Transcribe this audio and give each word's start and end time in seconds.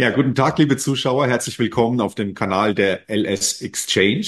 Ja, 0.00 0.08
guten 0.08 0.34
Tag, 0.34 0.58
liebe 0.58 0.78
Zuschauer. 0.78 1.26
Herzlich 1.26 1.58
willkommen 1.58 2.00
auf 2.00 2.14
dem 2.14 2.32
Kanal 2.32 2.74
der 2.74 3.10
LS 3.10 3.60
Exchange. 3.60 4.24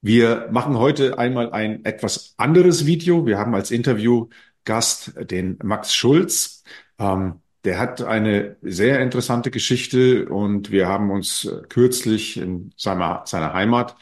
Wir 0.00 0.48
machen 0.52 0.78
heute 0.78 1.18
einmal 1.18 1.52
ein 1.52 1.84
etwas 1.84 2.32
anderes 2.38 2.86
Video. 2.86 3.26
Wir 3.26 3.36
haben 3.36 3.54
als 3.54 3.70
Interviewgast 3.70 5.12
den 5.30 5.58
Max 5.62 5.94
Schulz. 5.94 6.64
Ähm, 6.98 7.42
der 7.64 7.78
hat 7.78 8.00
eine 8.00 8.56
sehr 8.62 9.00
interessante 9.00 9.50
Geschichte 9.50 10.26
und 10.30 10.70
wir 10.70 10.88
haben 10.88 11.10
uns 11.10 11.46
kürzlich 11.68 12.38
in 12.38 12.72
seiner, 12.78 13.24
seiner 13.26 13.52
Heimat 13.52 13.96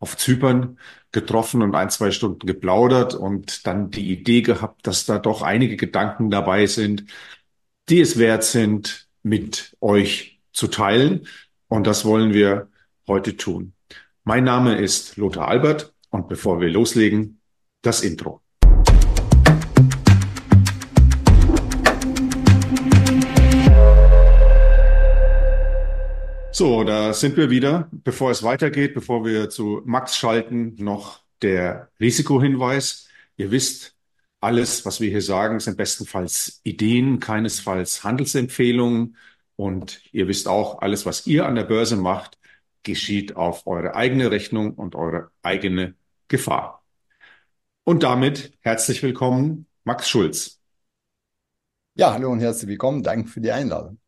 auf 0.00 0.16
Zypern 0.16 0.80
getroffen 1.12 1.62
und 1.62 1.76
ein, 1.76 1.90
zwei 1.90 2.10
Stunden 2.10 2.44
geplaudert 2.44 3.14
und 3.14 3.68
dann 3.68 3.92
die 3.92 4.10
Idee 4.10 4.42
gehabt, 4.42 4.84
dass 4.88 5.06
da 5.06 5.20
doch 5.20 5.42
einige 5.42 5.76
Gedanken 5.76 6.28
dabei 6.28 6.66
sind, 6.66 7.04
die 7.88 8.00
es 8.00 8.18
wert 8.18 8.42
sind, 8.42 9.03
mit 9.24 9.74
euch 9.80 10.38
zu 10.52 10.68
teilen. 10.68 11.26
Und 11.66 11.86
das 11.86 12.04
wollen 12.04 12.32
wir 12.32 12.68
heute 13.08 13.36
tun. 13.36 13.72
Mein 14.22 14.44
Name 14.44 14.76
ist 14.76 15.16
Lothar 15.16 15.48
Albert 15.48 15.92
und 16.10 16.28
bevor 16.28 16.60
wir 16.60 16.68
loslegen, 16.68 17.40
das 17.82 18.02
Intro. 18.02 18.40
So, 26.52 26.84
da 26.84 27.12
sind 27.12 27.36
wir 27.36 27.50
wieder. 27.50 27.88
Bevor 27.90 28.30
es 28.30 28.44
weitergeht, 28.44 28.94
bevor 28.94 29.24
wir 29.24 29.50
zu 29.50 29.82
Max 29.84 30.16
schalten, 30.16 30.76
noch 30.78 31.20
der 31.42 31.88
Risikohinweis. 31.98 33.08
Ihr 33.36 33.50
wisst, 33.50 33.93
alles, 34.44 34.84
was 34.84 35.00
wir 35.00 35.08
hier 35.08 35.22
sagen, 35.22 35.58
sind 35.58 35.78
bestenfalls 35.78 36.60
Ideen, 36.64 37.18
keinesfalls 37.18 38.04
Handelsempfehlungen. 38.04 39.16
Und 39.56 40.02
ihr 40.12 40.28
wisst 40.28 40.48
auch, 40.48 40.82
alles, 40.82 41.06
was 41.06 41.26
ihr 41.26 41.46
an 41.46 41.54
der 41.54 41.64
Börse 41.64 41.96
macht, 41.96 42.38
geschieht 42.82 43.36
auf 43.36 43.66
eure 43.66 43.94
eigene 43.94 44.30
Rechnung 44.30 44.74
und 44.74 44.94
eure 44.96 45.30
eigene 45.42 45.94
Gefahr. 46.28 46.84
Und 47.84 48.02
damit 48.02 48.52
herzlich 48.60 49.02
willkommen, 49.02 49.66
Max 49.84 50.10
Schulz. 50.10 50.60
Ja, 51.94 52.12
hallo 52.12 52.30
und 52.30 52.40
herzlich 52.40 52.68
willkommen. 52.68 53.02
Danke 53.02 53.28
für 53.28 53.40
die 53.40 53.52
Einladung. 53.52 53.98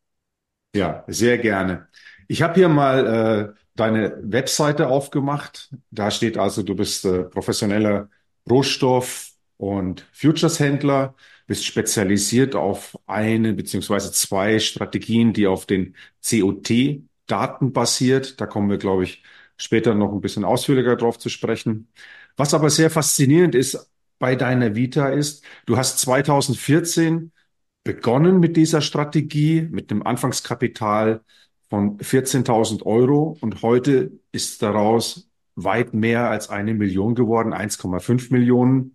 Ja, 0.75 1.03
sehr 1.07 1.39
gerne. 1.39 1.87
Ich 2.27 2.43
habe 2.43 2.53
hier 2.53 2.69
mal 2.69 3.55
äh, 3.55 3.59
deine 3.75 4.19
Webseite 4.21 4.87
aufgemacht. 4.87 5.73
Da 5.89 6.11
steht 6.11 6.37
also, 6.37 6.61
du 6.61 6.75
bist 6.75 7.05
äh, 7.05 7.23
professioneller 7.23 8.09
Rohstoff, 8.47 9.26
und 9.57 10.07
Futures-Händler, 10.11 11.15
bist 11.47 11.65
spezialisiert 11.65 12.55
auf 12.55 12.97
eine 13.07 13.53
beziehungsweise 13.53 14.11
zwei 14.11 14.59
Strategien, 14.59 15.33
die 15.33 15.47
auf 15.47 15.65
den 15.65 15.95
COT-Daten 16.27 17.71
basiert. 17.73 18.39
Da 18.41 18.45
kommen 18.45 18.69
wir, 18.69 18.77
glaube 18.77 19.03
ich, 19.03 19.23
später 19.57 19.95
noch 19.95 20.11
ein 20.13 20.21
bisschen 20.21 20.43
ausführlicher 20.45 20.95
drauf 20.95 21.17
zu 21.17 21.29
sprechen. 21.29 21.89
Was 22.35 22.53
aber 22.53 22.69
sehr 22.69 22.89
faszinierend 22.89 23.55
ist 23.55 23.89
bei 24.19 24.35
deiner 24.35 24.75
Vita 24.75 25.09
ist, 25.09 25.43
du 25.65 25.77
hast 25.77 25.99
2014 25.99 27.31
begonnen 27.83 28.39
mit 28.39 28.57
dieser 28.57 28.81
Strategie, 28.81 29.61
mit 29.71 29.91
einem 29.91 30.03
Anfangskapital 30.03 31.21
von 31.69 31.97
14.000 31.99 32.83
Euro 32.85 33.37
und 33.41 33.61
heute 33.61 34.11
ist 34.31 34.61
daraus 34.61 35.29
weit 35.55 35.93
mehr 35.93 36.29
als 36.29 36.49
eine 36.49 36.73
Million 36.73 37.15
geworden, 37.15 37.53
1,5 37.53 38.31
Millionen 38.31 38.93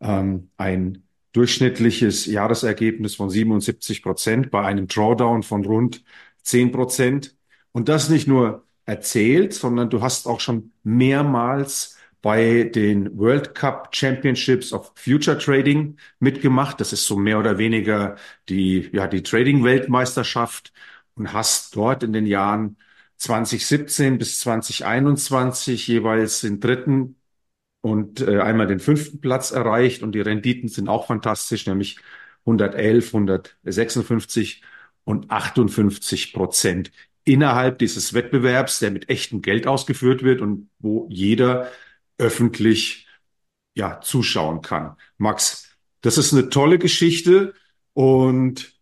ähm, 0.00 0.50
ein 0.56 1.04
durchschnittliches 1.32 2.26
Jahresergebnis 2.26 3.14
von 3.14 3.30
77 3.30 4.02
Prozent 4.02 4.50
bei 4.50 4.64
einem 4.64 4.88
Drawdown 4.88 5.42
von 5.42 5.64
rund 5.64 6.02
10 6.42 6.72
Prozent. 6.72 7.36
Und 7.72 7.88
das 7.88 8.08
nicht 8.08 8.26
nur 8.26 8.66
erzählt, 8.86 9.52
sondern 9.54 9.90
du 9.90 10.00
hast 10.02 10.26
auch 10.26 10.40
schon 10.40 10.72
mehrmals 10.82 11.96
bei 12.22 12.64
den 12.64 13.16
World 13.18 13.54
Cup 13.54 13.94
Championships 13.94 14.72
of 14.72 14.92
Future 14.96 15.38
Trading 15.38 15.96
mitgemacht. 16.18 16.80
Das 16.80 16.92
ist 16.92 17.06
so 17.06 17.16
mehr 17.16 17.38
oder 17.38 17.58
weniger 17.58 18.16
die, 18.48 18.90
ja, 18.92 19.06
die 19.06 19.22
Trading-Weltmeisterschaft 19.22 20.72
und 21.14 21.32
hast 21.32 21.76
dort 21.76 22.02
in 22.02 22.12
den 22.12 22.26
Jahren 22.26 22.76
2017 23.18 24.18
bis 24.18 24.40
2021 24.40 25.86
jeweils 25.88 26.40
den 26.40 26.60
dritten 26.60 27.16
und 27.80 28.20
äh, 28.20 28.40
einmal 28.40 28.66
den 28.66 28.80
fünften 28.80 29.20
Platz 29.20 29.50
erreicht 29.50 30.02
und 30.02 30.12
die 30.12 30.20
Renditen 30.20 30.68
sind 30.68 30.88
auch 30.88 31.06
fantastisch, 31.06 31.66
nämlich 31.66 31.98
111, 32.44 33.14
156 33.14 34.62
und 35.04 35.30
58 35.30 36.32
Prozent 36.32 36.90
innerhalb 37.24 37.78
dieses 37.78 38.14
Wettbewerbs, 38.14 38.78
der 38.78 38.90
mit 38.90 39.08
echtem 39.10 39.42
Geld 39.42 39.66
ausgeführt 39.66 40.22
wird 40.22 40.40
und 40.40 40.70
wo 40.78 41.06
jeder 41.10 41.70
öffentlich 42.16 43.06
ja 43.74 44.00
zuschauen 44.00 44.62
kann. 44.62 44.96
Max, 45.18 45.76
das 46.00 46.18
ist 46.18 46.32
eine 46.32 46.48
tolle 46.48 46.78
Geschichte 46.78 47.54
und 47.92 48.74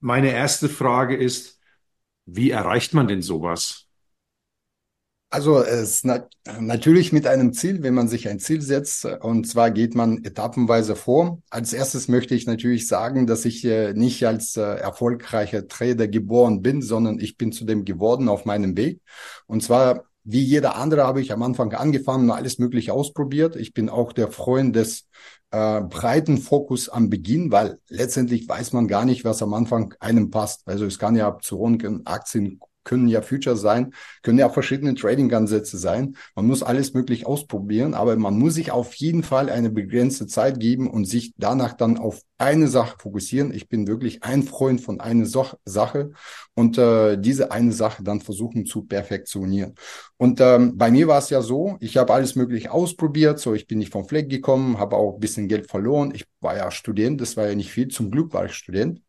meine 0.00 0.30
erste 0.32 0.68
Frage 0.68 1.16
ist, 1.16 1.60
wie 2.26 2.50
erreicht 2.50 2.94
man 2.94 3.08
denn 3.08 3.22
sowas? 3.22 3.85
Also 5.28 5.58
es 5.58 6.04
nat 6.04 6.30
natürlich 6.60 7.12
mit 7.12 7.26
einem 7.26 7.52
Ziel, 7.52 7.82
wenn 7.82 7.94
man 7.94 8.08
sich 8.08 8.28
ein 8.28 8.38
Ziel 8.38 8.62
setzt. 8.62 9.04
Und 9.04 9.48
zwar 9.48 9.70
geht 9.70 9.94
man 9.94 10.24
etappenweise 10.24 10.94
vor. 10.94 11.42
Als 11.50 11.72
erstes 11.72 12.08
möchte 12.08 12.34
ich 12.34 12.46
natürlich 12.46 12.86
sagen, 12.86 13.26
dass 13.26 13.44
ich 13.44 13.64
äh, 13.64 13.92
nicht 13.92 14.24
als 14.24 14.56
äh, 14.56 14.62
erfolgreicher 14.62 15.66
Trader 15.66 16.06
geboren 16.06 16.62
bin, 16.62 16.80
sondern 16.80 17.18
ich 17.18 17.36
bin 17.36 17.50
zu 17.50 17.64
dem 17.64 17.84
geworden 17.84 18.28
auf 18.28 18.44
meinem 18.44 18.76
Weg. 18.76 19.00
Und 19.46 19.62
zwar 19.62 20.04
wie 20.28 20.42
jeder 20.42 20.74
andere 20.74 21.04
habe 21.04 21.20
ich 21.20 21.30
am 21.32 21.42
Anfang 21.44 21.72
angefangen, 21.72 22.32
alles 22.32 22.58
Mögliche 22.58 22.92
ausprobiert. 22.92 23.54
Ich 23.54 23.72
bin 23.74 23.88
auch 23.88 24.12
der 24.12 24.28
Freund 24.28 24.74
des 24.74 25.08
äh, 25.52 25.80
breiten 25.82 26.38
Fokus 26.38 26.88
am 26.88 27.10
Beginn, 27.10 27.52
weil 27.52 27.78
letztendlich 27.88 28.48
weiß 28.48 28.72
man 28.72 28.88
gar 28.88 29.04
nicht, 29.04 29.24
was 29.24 29.40
am 29.40 29.54
Anfang 29.54 29.94
einem 30.00 30.30
passt. 30.30 30.66
Also 30.66 30.84
es 30.84 30.98
kann 30.98 31.14
ja 31.14 31.28
Optionen, 31.28 32.04
Aktien, 32.06 32.58
können 32.86 33.08
ja 33.08 33.20
Future 33.20 33.56
sein, 33.56 33.92
können 34.22 34.38
ja 34.38 34.46
auch 34.46 34.54
verschiedene 34.54 34.94
Trading-Ansätze 34.94 35.76
sein. 35.76 36.16
Man 36.34 36.46
muss 36.46 36.62
alles 36.62 36.94
möglich 36.94 37.26
ausprobieren, 37.26 37.92
aber 37.92 38.16
man 38.16 38.38
muss 38.38 38.54
sich 38.54 38.70
auf 38.70 38.94
jeden 38.94 39.22
Fall 39.22 39.50
eine 39.50 39.70
begrenzte 39.70 40.26
Zeit 40.26 40.60
geben 40.60 40.88
und 40.88 41.04
sich 41.04 41.34
danach 41.36 41.74
dann 41.74 41.98
auf 41.98 42.22
eine 42.38 42.68
Sache 42.68 42.96
fokussieren. 42.98 43.52
Ich 43.52 43.68
bin 43.68 43.86
wirklich 43.86 44.22
ein 44.22 44.42
Freund 44.42 44.80
von 44.80 45.00
einer 45.00 45.26
so 45.26 45.46
Sache 45.64 46.12
und 46.54 46.78
äh, 46.78 47.18
diese 47.18 47.50
eine 47.50 47.72
Sache 47.72 48.02
dann 48.02 48.20
versuchen 48.20 48.66
zu 48.66 48.82
perfektionieren. 48.82 49.74
Und 50.16 50.40
ähm, 50.40 50.76
bei 50.76 50.90
mir 50.90 51.08
war 51.08 51.18
es 51.18 51.30
ja 51.30 51.42
so, 51.42 51.76
ich 51.80 51.96
habe 51.96 52.12
alles 52.14 52.36
möglich 52.36 52.70
ausprobiert, 52.70 53.40
so 53.40 53.54
ich 53.54 53.66
bin 53.66 53.78
nicht 53.78 53.92
vom 53.92 54.06
Fleck 54.06 54.28
gekommen, 54.30 54.78
habe 54.78 54.96
auch 54.96 55.14
ein 55.14 55.20
bisschen 55.20 55.48
Geld 55.48 55.68
verloren. 55.70 56.12
Ich 56.14 56.24
war 56.40 56.56
ja 56.56 56.70
Student, 56.70 57.20
das 57.20 57.36
war 57.36 57.48
ja 57.48 57.54
nicht 57.54 57.72
viel, 57.72 57.88
zum 57.88 58.10
Glück 58.10 58.32
war 58.32 58.46
ich 58.46 58.52
Student. 58.52 59.00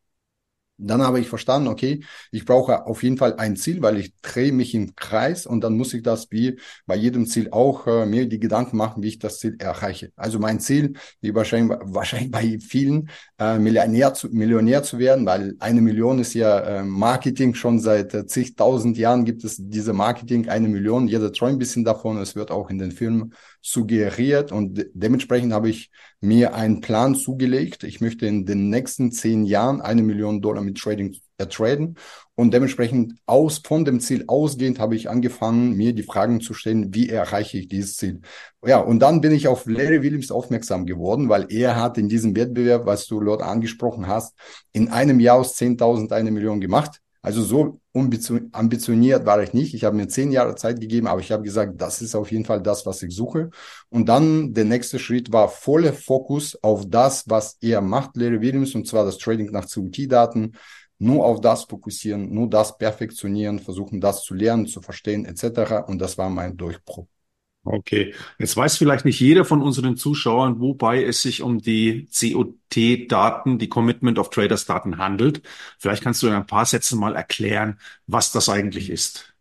Dann 0.78 1.02
habe 1.02 1.20
ich 1.20 1.28
verstanden, 1.28 1.68
okay, 1.68 2.02
ich 2.32 2.46
brauche 2.46 2.86
auf 2.86 3.04
jeden 3.04 3.18
Fall 3.18 3.36
ein 3.38 3.56
Ziel, 3.56 3.82
weil 3.82 3.98
ich 3.98 4.14
drehe 4.22 4.52
mich 4.52 4.76
im 4.76 4.96
Kreis 4.96 5.46
und 5.46 5.62
dann 5.62 5.76
muss 5.76 5.94
ich 5.94 6.04
das 6.04 6.32
wie 6.32 6.60
bei 6.86 6.96
jedem 6.96 7.26
Ziel 7.26 7.50
auch 7.52 7.88
äh, 7.88 8.06
mir 8.06 8.28
die 8.28 8.40
Gedanken 8.40 8.78
machen, 8.78 9.02
wie 9.02 9.08
ich 9.08 9.20
das 9.20 9.40
Ziel 9.40 9.56
erreiche. 9.60 10.12
Also 10.16 10.40
mein 10.40 10.60
Ziel, 10.60 10.94
wie 11.22 11.34
wahrscheinlich, 11.34 11.78
wahrscheinlich 11.84 12.32
bei 12.32 12.60
vielen, 12.60 13.10
äh, 13.40 13.58
Millionär, 13.58 14.14
zu, 14.14 14.30
Millionär 14.30 14.84
zu 14.84 15.00
werden, 15.00 15.26
weil 15.26 15.56
eine 15.60 15.82
Million 15.82 16.20
ist 16.20 16.34
ja 16.34 16.60
äh, 16.60 16.84
Marketing. 16.84 17.54
Schon 17.54 17.80
seit 17.80 18.14
äh, 18.14 18.26
zigtausend 18.26 18.98
Jahren 18.98 19.26
gibt 19.26 19.44
es 19.44 19.58
diese 19.60 19.94
Marketing, 19.94 20.48
eine 20.50 20.68
Million. 20.68 21.08
Jeder 21.08 21.32
träumt 21.32 21.54
ein 21.54 21.60
bisschen 21.60 21.84
davon. 21.84 22.18
Es 22.18 22.36
wird 22.36 22.52
auch 22.52 22.70
in 22.70 22.78
den 22.78 22.92
Filmen 22.92 23.34
suggeriert 23.68 24.52
und 24.52 24.86
dementsprechend 24.94 25.52
habe 25.52 25.70
ich 25.70 25.92
mir 26.22 26.54
einen 26.54 26.80
Plan 26.80 27.16
zugelegt. 27.16 27.84
Ich 27.84 28.00
möchte 28.00 28.26
in 28.26 28.46
den 28.46 28.70
nächsten 28.70 29.12
zehn 29.12 29.44
Jahren 29.44 29.82
eine 29.82 30.04
Million 30.04 30.42
Dollar 30.42 30.62
mit 30.62 30.78
Trading 30.78 31.16
ertraden 31.38 31.98
und 32.36 32.54
dementsprechend 32.54 33.16
aus 33.26 33.60
von 33.60 33.84
dem 33.84 34.00
Ziel 34.00 34.24
ausgehend 34.28 34.80
habe 34.80 34.96
ich 34.96 35.10
angefangen, 35.10 35.76
mir 35.76 35.94
die 35.94 36.04
Fragen 36.04 36.40
zu 36.40 36.54
stellen, 36.54 36.94
wie 36.94 37.10
erreiche 37.10 37.58
ich 37.58 37.68
dieses 37.68 37.98
Ziel? 37.98 38.22
Ja, 38.66 38.80
und 38.80 39.00
dann 39.00 39.22
bin 39.22 39.34
ich 39.34 39.48
auf 39.48 39.66
Larry 39.66 40.02
Williams 40.02 40.32
aufmerksam 40.32 40.86
geworden, 40.86 41.30
weil 41.30 41.48
er 41.50 41.76
hat 41.76 41.98
in 41.98 42.10
diesem 42.10 42.36
Wettbewerb, 42.36 42.86
was 42.86 43.06
du 43.06 43.20
dort 43.20 43.42
angesprochen 43.42 44.08
hast, 44.08 44.36
in 44.72 44.90
einem 44.90 45.20
Jahr 45.20 45.40
aus 45.40 45.56
10.000 45.56 46.14
eine 46.14 46.32
Million 46.32 46.62
gemacht. 46.62 47.02
Also 47.22 47.44
so 47.44 47.80
ambitioniert 47.94 49.26
war 49.26 49.42
ich 49.42 49.54
nicht. 49.54 49.74
Ich 49.74 49.84
habe 49.84 49.96
mir 49.96 50.08
zehn 50.08 50.32
Jahre 50.32 50.56
Zeit 50.56 50.80
gegeben, 50.80 51.08
aber 51.08 51.20
ich 51.20 51.32
habe 51.32 51.44
gesagt, 51.44 51.82
das 51.82 52.02
ist 52.02 52.16
auf 52.16 52.32
jeden 52.32 52.46
Fall 52.46 52.62
das, 52.62 52.86
was 52.86 53.02
ich 53.04 53.14
suche. 53.14 53.50
Und 53.90 54.08
dann 54.08 54.54
der 54.54 54.66
nächste 54.66 55.00
Schritt 55.00 55.32
war 55.32 55.50
voller 55.50 55.94
Fokus 55.94 56.58
auf 56.64 56.86
das, 56.88 57.24
was 57.28 57.58
er 57.62 57.82
macht, 57.82 58.16
Larry 58.16 58.42
Williams, 58.42 58.76
und 58.76 58.88
zwar 58.88 59.04
das 59.04 59.18
Trading 59.18 59.52
nach 59.52 59.68
CUT-Daten. 59.68 60.54
Nur 61.00 61.26
auf 61.26 61.42
das 61.42 61.66
fokussieren, 61.66 62.34
nur 62.34 62.50
das 62.50 62.78
perfektionieren, 62.78 63.60
versuchen 63.60 64.02
das 64.02 64.24
zu 64.24 64.34
lernen, 64.34 64.66
zu 64.66 64.82
verstehen, 64.82 65.26
etc. 65.26 65.86
Und 65.88 66.00
das 66.00 66.18
war 66.18 66.30
mein 66.30 66.58
Durchbruch. 66.58 67.08
Okay, 67.70 68.14
jetzt 68.40 68.56
weiß 68.56 68.78
vielleicht 68.78 69.04
nicht 69.04 69.20
jeder 69.20 69.44
von 69.44 69.62
unseren 69.62 69.98
Zuschauern, 69.98 70.62
wobei 70.62 71.04
es 71.04 71.22
sich 71.22 71.42
um 71.42 71.60
die 71.60 72.08
COT-Daten, 72.18 73.60
die 73.60 73.68
Commitment 73.68 74.20
of 74.20 74.30
Traders-Daten 74.30 74.98
handelt. 74.98 75.42
Vielleicht 75.78 76.02
kannst 76.02 76.24
du 76.24 76.28
in 76.28 76.34
ein 76.34 76.48
paar 76.48 76.66
Sätzen 76.66 76.98
mal 76.98 77.16
erklären, 77.16 77.78
was 78.06 78.32
das 78.32 78.48
eigentlich 78.48 78.90
ist. 78.90 79.37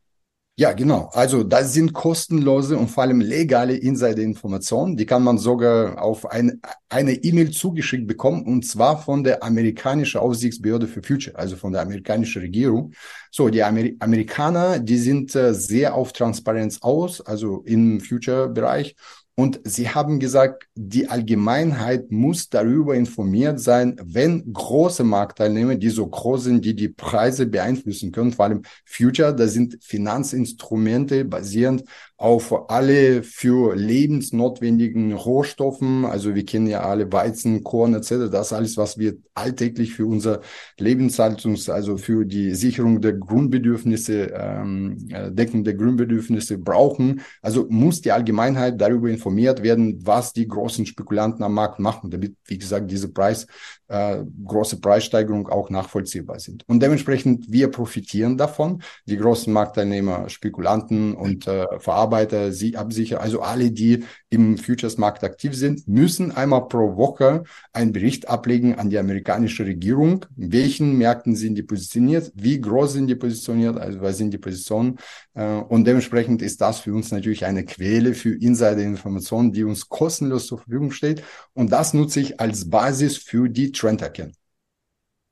Ja, 0.59 0.73
genau. 0.73 1.11
Also 1.13 1.43
das 1.43 1.75
sind 1.75 1.93
kostenlose 1.93 2.79
und 2.79 2.89
vor 2.89 3.03
allem 3.03 3.21
legale 3.21 3.77
Insider-Informationen. 3.77 4.97
Die 4.97 5.05
kann 5.05 5.23
man 5.23 5.37
sogar 5.37 6.01
auf 6.01 6.25
ein, 6.25 6.63
eine 6.89 7.13
E-Mail 7.13 7.51
zugeschickt 7.51 8.07
bekommen 8.07 8.43
und 8.47 8.65
zwar 8.67 9.03
von 9.03 9.23
der 9.23 9.43
amerikanischen 9.43 10.19
Aufsichtsbehörde 10.19 10.87
für 10.89 11.03
Future, 11.03 11.37
also 11.37 11.57
von 11.57 11.73
der 11.75 11.83
amerikanischen 11.83 12.41
Regierung. 12.41 12.95
So, 13.31 13.51
die 13.51 13.63
Amer 13.63 13.91
Amerikaner, 14.01 14.79
die 14.79 14.97
sind 14.97 15.35
äh, 15.37 15.53
sehr 15.53 15.95
auf 15.95 16.15
Transparenz 16.15 16.79
aus, 16.81 17.21
also 17.21 17.63
im 17.67 18.01
Future-Bereich 18.01 18.97
und 19.39 19.61
sie 19.65 19.91
haben 19.91 20.19
gesagt, 20.19 20.67
die 20.75 21.09
Allgemeinheit 21.09 22.11
muss 22.11 22.49
darüber 22.49 22.95
informiert 22.95 23.61
sein, 23.61 24.01
wenn 24.03 24.51
große 24.51 25.05
Marktteilnehmer, 25.05 25.75
die 25.75 25.91
so 25.91 26.07
groß 26.07 26.45
sind, 26.45 26.65
die 26.65 26.75
die 26.75 26.89
Preise 26.89 27.45
beeinflussen 27.45 28.13
können, 28.13 28.33
vor 28.33 28.47
allem 28.47 28.63
Future, 28.87 29.35
das 29.37 29.53
sind 29.53 29.77
Finanzinstrumente 29.85 31.27
basierend 31.27 31.85
auf 32.19 32.71
alle 32.71 33.23
für 33.23 33.77
lebensnotwendigen 33.77 35.13
Rohstoffen. 35.13 36.07
Also 36.07 36.35
wir 36.35 36.47
kennen 36.47 36.67
ja 36.67 36.81
alle 36.81 37.13
Weizen, 37.13 37.63
Korn 37.63 37.95
etc. 37.95 38.31
Das 38.31 38.55
alles, 38.55 38.79
was 38.79 38.97
wir 38.97 39.17
alltäglich 39.35 39.93
für 39.93 40.07
unser 40.07 40.41
Lebenshaltungs, 40.79 41.69
also 41.69 41.99
für 41.99 42.25
die 42.25 42.55
Sicherung 42.55 43.03
der 43.03 43.13
Grundbedürfnisse, 43.13 44.33
ähm, 44.35 45.09
äh, 45.11 45.31
Deckung 45.31 45.63
der 45.63 45.75
Grundbedürfnisse 45.75 46.57
brauchen. 46.57 47.21
Also 47.43 47.67
muss 47.69 48.01
die 48.01 48.13
Allgemeinheit 48.13 48.81
darüber 48.81 49.11
informiert 49.11 49.63
werden, 49.63 50.01
was 50.07 50.33
die 50.33 50.49
großen 50.49 50.87
Spekulanten 50.87 51.45
am 51.45 51.53
Markt 51.53 51.81
machen, 51.81 52.11
damit, 52.11 52.35
wie 52.47 52.57
gesagt, 52.57 52.91
diese 52.91 53.13
Preis, 53.13 53.47
äh, 53.89 54.19
große 54.45 54.81
Preissteigerung 54.81 55.49
auch 55.49 55.71
nachvollziehbar 55.71 56.39
sind. 56.41 56.65
Und 56.69 56.83
dementsprechend, 56.83 57.51
wir 57.51 57.71
profitieren 57.71 58.37
davon. 58.37 58.83
Die 59.07 59.17
großen 59.17 59.53
Marktteilnehmer, 59.53 60.29
Spekulanten 60.29 61.15
und 61.15 61.47
äh, 61.47 61.67
Verarbeiter, 61.79 62.53
sie 62.53 62.77
absichern, 62.77 63.21
also 63.21 63.41
alle, 63.41 63.71
die 63.71 64.05
im 64.37 64.59
Futures-Markt 64.59 65.25
aktiv 65.25 65.55
sind, 65.55 65.89
müssen 65.89 66.31
einmal 66.31 66.69
pro 66.69 66.97
Woche 66.97 67.45
einen 67.73 67.93
Bericht 67.93 68.29
ablegen 68.29 68.75
an 68.75 68.91
die 68.91 68.99
amerikanische 68.99 69.65
Regierung, 69.65 70.27
in 70.37 70.53
welchen 70.53 70.99
Märkten 70.99 71.35
sind 71.35 71.55
die 71.55 71.63
positioniert, 71.63 72.31
wie 72.35 72.61
groß 72.61 72.93
sind 72.93 73.07
die 73.07 73.15
positioniert, 73.15 73.79
also 73.79 74.03
was 74.03 74.19
sind 74.19 74.33
die 74.33 74.39
Positionen. 74.39 74.99
Äh, 75.35 75.45
und 75.45 75.87
dementsprechend 75.87 76.43
ist 76.43 76.61
das 76.61 76.81
für 76.81 76.93
uns 76.93 77.11
natürlich 77.11 77.47
eine 77.47 77.65
Quelle 77.65 78.13
für 78.13 78.35
Insider-Informationen, 78.35 79.53
die 79.53 79.65
uns 79.65 79.89
kostenlos 79.89 80.47
zur 80.47 80.59
Verfügung 80.59 80.91
steht. 80.91 81.23
Und 81.55 81.73
das 81.73 81.95
nutze 81.95 82.21
ich 82.21 82.39
als 82.39 82.69
Basis 82.69 83.17
für 83.17 83.49
die 83.49 83.73
Trend 83.73 84.03
erkennen. 84.03 84.35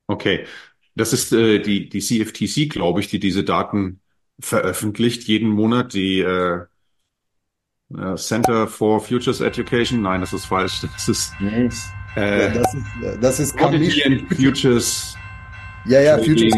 Okay, 0.07 0.47
das 0.95 1.13
ist 1.13 1.33
äh, 1.33 1.61
die, 1.61 1.91
die 1.91 2.01
CFTC, 2.01 2.71
glaube 2.71 3.01
ich, 3.01 3.09
die 3.09 3.19
diese 3.21 3.45
Daten 3.45 4.01
veröffentlicht 4.41 5.25
jeden 5.25 5.51
Monat. 5.51 5.93
Die 5.93 6.21
äh, 6.21 6.65
äh, 7.99 8.17
Center 8.17 8.67
for 8.67 9.01
Futures 9.01 9.41
Education, 9.41 10.03
nein, 10.03 10.21
das 10.21 10.33
ist 10.33 10.47
falsch. 10.47 10.81
Das 10.81 11.09
ist, 11.09 11.33
nee. 11.41 11.69
äh, 12.17 12.53
das 12.53 12.75
ist, 12.75 12.85
das 13.21 13.41
ist 13.41 13.57
Commission 13.57 14.27
Futures. 14.29 15.17
Ja, 15.87 16.01
ja, 16.01 16.19
Futures. 16.19 16.55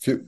Für, 0.00 0.20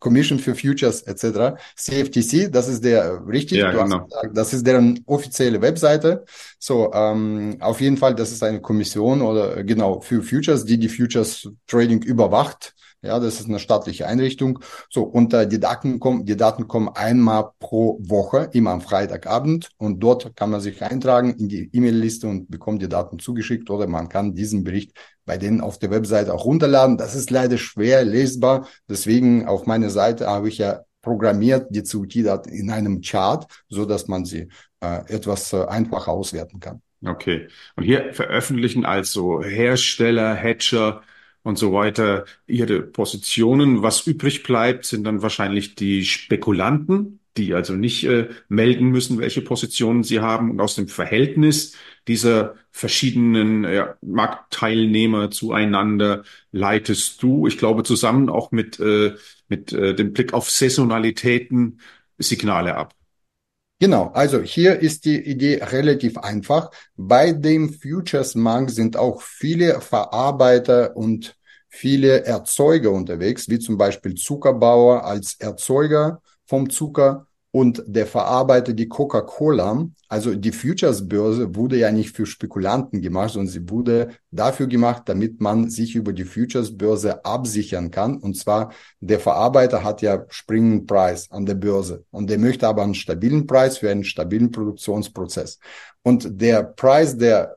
Commission 0.00 0.38
for 0.40 0.56
Futures 0.56 1.02
etc. 1.02 1.56
CFTC, 1.76 2.50
das 2.50 2.68
ist 2.68 2.84
der 2.84 3.24
richtig. 3.26 3.58
Ja, 3.58 3.70
genau. 3.70 4.04
Gesagt, 4.04 4.36
das 4.36 4.52
ist 4.52 4.66
deren 4.66 5.00
offizielle 5.06 5.62
Webseite. 5.62 6.24
So, 6.58 6.92
ähm, 6.92 7.56
auf 7.60 7.80
jeden 7.80 7.96
Fall, 7.96 8.16
das 8.16 8.32
ist 8.32 8.42
eine 8.42 8.60
Kommission 8.60 9.22
oder 9.22 9.62
genau 9.62 10.00
für 10.00 10.22
Futures, 10.22 10.64
die 10.64 10.78
die 10.78 10.88
Futures 10.88 11.48
Trading 11.68 12.02
überwacht. 12.02 12.74
Ja, 13.02 13.20
das 13.20 13.40
ist 13.40 13.48
eine 13.48 13.58
staatliche 13.58 14.06
Einrichtung. 14.06 14.58
So, 14.90 15.02
und 15.02 15.32
äh, 15.34 15.46
die 15.46 15.60
Daten 15.60 16.00
kommen, 16.00 16.24
die 16.24 16.36
Daten 16.36 16.66
kommen 16.66 16.88
einmal 16.88 17.50
pro 17.58 17.98
Woche, 18.00 18.50
immer 18.52 18.70
am 18.70 18.80
Freitagabend. 18.80 19.70
Und 19.76 20.00
dort 20.00 20.34
kann 20.36 20.50
man 20.50 20.60
sich 20.60 20.82
eintragen 20.82 21.34
in 21.34 21.48
die 21.48 21.70
E-Mail-Liste 21.72 22.26
und 22.26 22.50
bekommt 22.50 22.82
die 22.82 22.88
Daten 22.88 23.18
zugeschickt 23.18 23.70
oder 23.70 23.86
man 23.86 24.08
kann 24.08 24.34
diesen 24.34 24.64
Bericht 24.64 24.92
bei 25.24 25.36
denen 25.36 25.60
auf 25.60 25.78
der 25.78 25.90
Webseite 25.90 26.32
auch 26.32 26.44
runterladen. 26.44 26.96
Das 26.96 27.14
ist 27.14 27.30
leider 27.30 27.58
schwer 27.58 28.04
lesbar. 28.04 28.68
Deswegen 28.88 29.46
auf 29.46 29.66
meiner 29.66 29.90
Seite 29.90 30.28
habe 30.28 30.48
ich 30.48 30.58
ja 30.58 30.80
programmiert 31.02 31.68
die 31.70 31.84
CUT-Daten 31.84 32.48
in 32.48 32.68
einem 32.68 33.00
Chart, 33.00 33.46
so 33.68 33.84
dass 33.84 34.08
man 34.08 34.24
sie 34.24 34.48
äh, 34.80 35.02
etwas 35.06 35.52
äh, 35.52 35.64
einfacher 35.66 36.10
auswerten 36.10 36.58
kann. 36.58 36.82
Okay. 37.04 37.46
Und 37.76 37.84
hier 37.84 38.12
veröffentlichen 38.12 38.84
also 38.84 39.42
Hersteller, 39.42 40.34
Hedger, 40.34 41.02
und 41.46 41.56
so 41.58 41.72
weiter 41.72 42.24
ihre 42.48 42.82
Positionen. 42.82 43.80
Was 43.82 44.04
übrig 44.04 44.42
bleibt, 44.42 44.84
sind 44.84 45.04
dann 45.04 45.22
wahrscheinlich 45.22 45.76
die 45.76 46.04
Spekulanten, 46.04 47.20
die 47.36 47.54
also 47.54 47.74
nicht 47.74 48.02
äh, 48.04 48.30
melden 48.48 48.88
müssen, 48.88 49.18
welche 49.20 49.42
Positionen 49.42 50.02
sie 50.02 50.18
haben. 50.18 50.50
Und 50.50 50.60
aus 50.60 50.74
dem 50.74 50.88
Verhältnis 50.88 51.76
dieser 52.08 52.56
verschiedenen 52.72 53.62
ja, 53.62 53.94
Marktteilnehmer 54.02 55.30
zueinander 55.30 56.24
leitest 56.50 57.22
du, 57.22 57.46
ich 57.46 57.58
glaube, 57.58 57.84
zusammen 57.84 58.28
auch 58.28 58.50
mit, 58.50 58.80
äh, 58.80 59.14
mit 59.48 59.72
äh, 59.72 59.94
dem 59.94 60.12
Blick 60.12 60.34
auf 60.34 60.50
Saisonalitäten 60.50 61.78
Signale 62.18 62.74
ab. 62.74 62.95
Genau, 63.78 64.06
also 64.14 64.40
hier 64.40 64.80
ist 64.80 65.04
die 65.04 65.20
Idee 65.20 65.62
relativ 65.62 66.16
einfach. 66.16 66.70
Bei 66.96 67.32
dem 67.32 67.74
Futures-Markt 67.74 68.70
sind 68.70 68.96
auch 68.96 69.20
viele 69.20 69.82
Verarbeiter 69.82 70.96
und 70.96 71.36
viele 71.68 72.24
Erzeuger 72.24 72.90
unterwegs, 72.90 73.50
wie 73.50 73.58
zum 73.58 73.76
Beispiel 73.76 74.14
Zuckerbauer 74.14 75.04
als 75.04 75.34
Erzeuger 75.38 76.22
vom 76.46 76.70
Zucker 76.70 77.26
und 77.56 77.82
der 77.86 78.06
Verarbeiter 78.06 78.74
die 78.74 78.86
Coca-Cola. 78.86 79.88
Also 80.08 80.34
die 80.34 80.52
Futures-Börse 80.52 81.54
wurde 81.54 81.78
ja 81.78 81.90
nicht 81.90 82.14
für 82.14 82.26
Spekulanten 82.26 83.00
gemacht, 83.00 83.30
sondern 83.30 83.50
sie 83.50 83.70
wurde 83.70 84.10
dafür 84.30 84.66
gemacht, 84.66 85.04
damit 85.06 85.40
man 85.40 85.70
sich 85.70 85.94
über 85.94 86.12
die 86.12 86.24
Futures-Börse 86.24 87.24
absichern 87.24 87.90
kann. 87.90 88.18
Und 88.18 88.36
zwar 88.36 88.74
der 89.00 89.20
Verarbeiter 89.20 89.82
hat 89.84 90.02
ja 90.02 90.26
springenden 90.28 90.86
Preis 90.86 91.30
an 91.30 91.46
der 91.46 91.54
Börse 91.54 92.04
und 92.10 92.28
der 92.28 92.38
möchte 92.38 92.68
aber 92.68 92.82
einen 92.82 92.94
stabilen 92.94 93.46
Preis 93.46 93.78
für 93.78 93.90
einen 93.90 94.04
stabilen 94.04 94.50
Produktionsprozess. 94.50 95.58
Und 96.06 96.40
der 96.40 96.62
Preis, 96.62 97.18
der, 97.18 97.56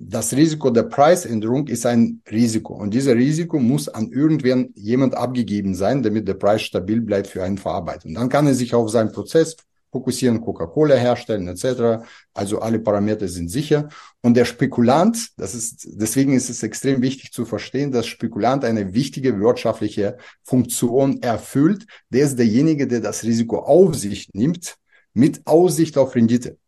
das 0.00 0.32
Risiko 0.32 0.68
der 0.70 0.82
Preisänderung 0.82 1.68
ist 1.68 1.86
ein 1.86 2.20
Risiko. 2.28 2.74
Und 2.74 2.92
dieses 2.92 3.14
Risiko 3.14 3.60
muss 3.60 3.88
an 3.88 4.10
irgendwen 4.10 4.72
jemand 4.74 5.14
abgegeben 5.14 5.76
sein, 5.76 6.02
damit 6.02 6.26
der 6.26 6.34
Preis 6.34 6.62
stabil 6.62 7.00
bleibt 7.00 7.28
für 7.28 7.44
einen 7.44 7.56
Verarbeiter. 7.56 8.08
Und 8.08 8.14
dann 8.14 8.28
kann 8.28 8.48
er 8.48 8.54
sich 8.54 8.74
auf 8.74 8.90
seinen 8.90 9.12
Prozess 9.12 9.56
fokussieren, 9.92 10.40
Coca-Cola 10.40 10.96
herstellen, 10.96 11.46
etc. 11.46 12.04
Also 12.32 12.58
alle 12.58 12.80
Parameter 12.80 13.28
sind 13.28 13.48
sicher. 13.48 13.88
Und 14.22 14.36
der 14.36 14.44
Spekulant, 14.44 15.28
das 15.36 15.54
ist, 15.54 15.86
deswegen 15.92 16.32
ist 16.32 16.50
es 16.50 16.64
extrem 16.64 17.00
wichtig 17.00 17.30
zu 17.30 17.44
verstehen, 17.44 17.92
dass 17.92 18.08
Spekulant 18.08 18.64
eine 18.64 18.92
wichtige 18.92 19.38
wirtschaftliche 19.38 20.16
Funktion 20.42 21.22
erfüllt. 21.22 21.86
Der 22.10 22.24
ist 22.24 22.40
derjenige, 22.40 22.88
der 22.88 23.02
das 23.02 23.22
Risiko 23.22 23.58
auf 23.60 23.94
sich 23.94 24.30
nimmt, 24.32 24.78
mit 25.12 25.46
Aussicht 25.46 25.96
auf 25.96 26.16
Rendite. 26.16 26.58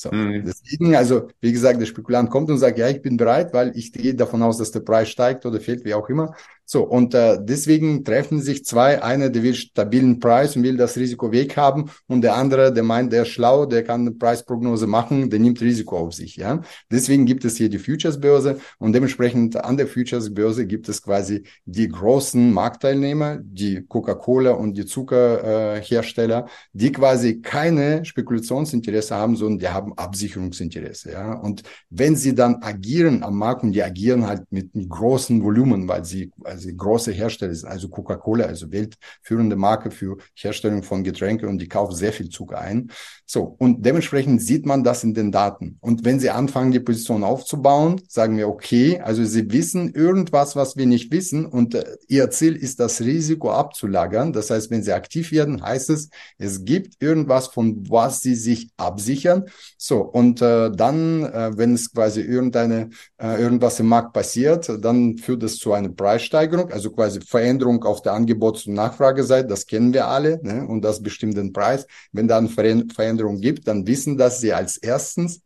So. 0.00 0.12
Mhm. 0.12 0.44
Deswegen, 0.46 0.94
also, 0.94 1.28
wie 1.40 1.50
gesagt, 1.50 1.80
der 1.80 1.86
Spekulant 1.86 2.30
kommt 2.30 2.48
und 2.50 2.58
sagt, 2.58 2.78
ja, 2.78 2.88
ich 2.88 3.02
bin 3.02 3.16
bereit, 3.16 3.52
weil 3.52 3.76
ich 3.76 3.92
gehe 3.92 4.14
davon 4.14 4.42
aus, 4.44 4.58
dass 4.58 4.70
der 4.70 4.80
Preis 4.80 5.08
steigt 5.08 5.44
oder 5.44 5.60
fällt, 5.60 5.84
wie 5.84 5.94
auch 5.94 6.08
immer. 6.08 6.36
So, 6.70 6.82
und 6.82 7.14
äh, 7.14 7.38
deswegen 7.40 8.04
treffen 8.04 8.42
sich 8.42 8.66
zwei. 8.66 9.02
Einer, 9.02 9.30
der 9.30 9.42
will 9.42 9.54
stabilen 9.54 10.20
Preis 10.20 10.54
und 10.54 10.64
will 10.64 10.76
das 10.76 10.98
Risiko 10.98 11.32
weghaben 11.32 11.90
und 12.06 12.20
der 12.20 12.36
andere, 12.36 12.74
der 12.74 12.82
meint, 12.82 13.10
der 13.10 13.22
ist 13.22 13.28
schlau, 13.30 13.64
der 13.64 13.84
kann 13.84 14.02
eine 14.02 14.10
Preisprognose 14.10 14.86
machen, 14.86 15.30
der 15.30 15.38
nimmt 15.38 15.62
Risiko 15.62 15.96
auf 15.96 16.12
sich. 16.12 16.36
Ja, 16.36 16.60
Deswegen 16.90 17.24
gibt 17.24 17.46
es 17.46 17.56
hier 17.56 17.70
die 17.70 17.78
Futures-Börse 17.78 18.60
und 18.78 18.92
dementsprechend 18.92 19.56
an 19.56 19.78
der 19.78 19.86
Futures-Börse 19.86 20.66
gibt 20.66 20.90
es 20.90 21.02
quasi 21.02 21.44
die 21.64 21.88
großen 21.88 22.52
Marktteilnehmer, 22.52 23.38
die 23.42 23.86
Coca-Cola 23.86 24.50
und 24.50 24.76
die 24.76 24.84
Zuckerhersteller, 24.84 26.44
äh, 26.44 26.50
die 26.74 26.92
quasi 26.92 27.40
keine 27.40 28.04
Spekulationsinteresse 28.04 29.14
haben, 29.14 29.36
sondern 29.36 29.58
die 29.58 29.68
haben 29.68 29.96
Absicherungsinteresse. 29.96 31.12
Ja, 31.12 31.32
Und 31.32 31.62
wenn 31.88 32.14
sie 32.14 32.34
dann 32.34 32.56
agieren 32.62 33.22
am 33.22 33.38
Markt 33.38 33.62
und 33.62 33.72
die 33.72 33.82
agieren 33.82 34.26
halt 34.26 34.42
mit, 34.50 34.74
mit 34.74 34.90
großen 34.90 35.42
Volumen, 35.42 35.88
weil 35.88 36.04
sie 36.04 36.30
quasi 36.58 36.74
große 36.74 37.12
Hersteller 37.12 37.54
sind, 37.54 37.68
also 37.68 37.88
Coca-Cola, 37.88 38.44
also 38.44 38.70
weltführende 38.72 39.56
Marke 39.56 39.90
für 39.90 40.16
Herstellung 40.34 40.82
von 40.82 41.04
Getränke 41.04 41.48
und 41.48 41.58
die 41.58 41.68
kaufen 41.68 41.94
sehr 41.94 42.12
viel 42.12 42.28
Zucker 42.28 42.58
ein. 42.58 42.90
So, 43.26 43.56
und 43.58 43.84
dementsprechend 43.84 44.42
sieht 44.42 44.66
man 44.66 44.82
das 44.82 45.04
in 45.04 45.14
den 45.14 45.30
Daten. 45.30 45.76
Und 45.80 46.04
wenn 46.04 46.18
sie 46.18 46.30
anfangen, 46.30 46.72
die 46.72 46.80
Position 46.80 47.24
aufzubauen, 47.24 48.00
sagen 48.08 48.38
wir, 48.38 48.48
okay, 48.48 49.00
also 49.00 49.24
sie 49.24 49.50
wissen 49.52 49.92
irgendwas, 49.92 50.56
was 50.56 50.76
wir 50.76 50.86
nicht 50.86 51.12
wissen 51.12 51.46
und 51.46 51.74
äh, 51.74 51.84
ihr 52.08 52.30
Ziel 52.30 52.56
ist, 52.56 52.80
das 52.80 53.00
Risiko 53.00 53.52
abzulagern. 53.52 54.32
Das 54.32 54.50
heißt, 54.50 54.70
wenn 54.70 54.82
sie 54.82 54.92
aktiv 54.92 55.30
werden, 55.30 55.62
heißt 55.62 55.90
es, 55.90 56.08
es 56.38 56.64
gibt 56.64 57.02
irgendwas, 57.02 57.48
von 57.48 57.88
was 57.90 58.22
sie 58.22 58.34
sich 58.34 58.70
absichern. 58.76 59.44
So, 59.76 60.00
und 60.00 60.40
äh, 60.40 60.70
dann, 60.70 61.24
äh, 61.24 61.50
wenn 61.56 61.74
es 61.74 61.92
quasi 61.92 62.22
irgendeine, 62.22 62.90
äh, 63.18 63.40
irgendwas 63.40 63.78
im 63.78 63.88
Markt 63.88 64.12
passiert, 64.14 64.70
dann 64.80 65.18
führt 65.18 65.42
es 65.42 65.58
zu 65.58 65.72
einer 65.72 65.90
Preissteigerung, 65.90 66.47
also 66.54 66.90
quasi 66.90 67.20
Veränderung 67.20 67.84
auf 67.84 68.02
der 68.02 68.12
Angebots- 68.12 68.66
und 68.66 68.74
Nachfrageseite. 68.74 69.48
Das 69.48 69.66
kennen 69.66 69.92
wir 69.92 70.08
alle, 70.08 70.40
ne? 70.42 70.66
und 70.66 70.82
das 70.82 71.02
bestimmt 71.02 71.36
den 71.36 71.52
Preis. 71.52 71.86
Wenn 72.12 72.28
dann 72.28 72.48
Veränderung 72.48 73.40
gibt, 73.40 73.68
dann 73.68 73.86
wissen 73.86 74.16
dass 74.16 74.40
sie 74.40 74.52
als 74.52 74.76
erstens, 74.76 75.42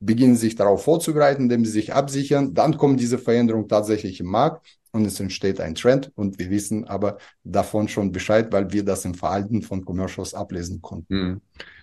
beginnen 0.00 0.36
sich 0.36 0.54
darauf 0.54 0.82
vorzubereiten, 0.84 1.42
indem 1.42 1.64
sie 1.64 1.72
sich 1.72 1.92
absichern. 1.92 2.54
Dann 2.54 2.76
kommt 2.78 3.00
diese 3.00 3.18
Veränderung 3.18 3.68
tatsächlich 3.68 4.20
im 4.20 4.26
Markt 4.26 4.66
und 4.92 5.04
es 5.04 5.20
entsteht 5.20 5.60
ein 5.60 5.74
Trend 5.74 6.10
und 6.14 6.38
wir 6.38 6.50
wissen 6.50 6.86
aber 6.86 7.18
davon 7.44 7.86
schon 7.88 8.10
Bescheid, 8.10 8.50
weil 8.50 8.72
wir 8.72 8.84
das 8.84 9.04
im 9.04 9.14
Verhalten 9.14 9.62
von 9.62 9.84
Commercials 9.84 10.34
ablesen 10.34 10.80
konnten. 10.80 11.14
Hm. 11.14 11.40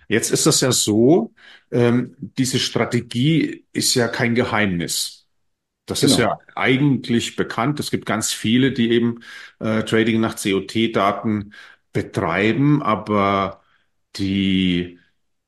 Jetzt 0.08 0.30
ist 0.30 0.46
das 0.46 0.60
ja 0.62 0.72
so, 0.72 1.32
ähm, 1.70 2.16
diese 2.18 2.58
Strategie 2.58 3.64
ist 3.72 3.94
ja 3.94 4.08
kein 4.08 4.34
Geheimnis. 4.34 5.17
Das 5.88 6.02
genau. 6.02 6.12
ist 6.12 6.18
ja 6.18 6.38
eigentlich 6.54 7.34
bekannt. 7.34 7.80
Es 7.80 7.90
gibt 7.90 8.04
ganz 8.06 8.32
viele, 8.32 8.72
die 8.72 8.90
eben 8.90 9.20
äh, 9.58 9.82
Trading 9.84 10.20
nach 10.20 10.36
COT-Daten 10.40 11.54
betreiben, 11.92 12.82
aber 12.82 13.62
die 14.16 14.98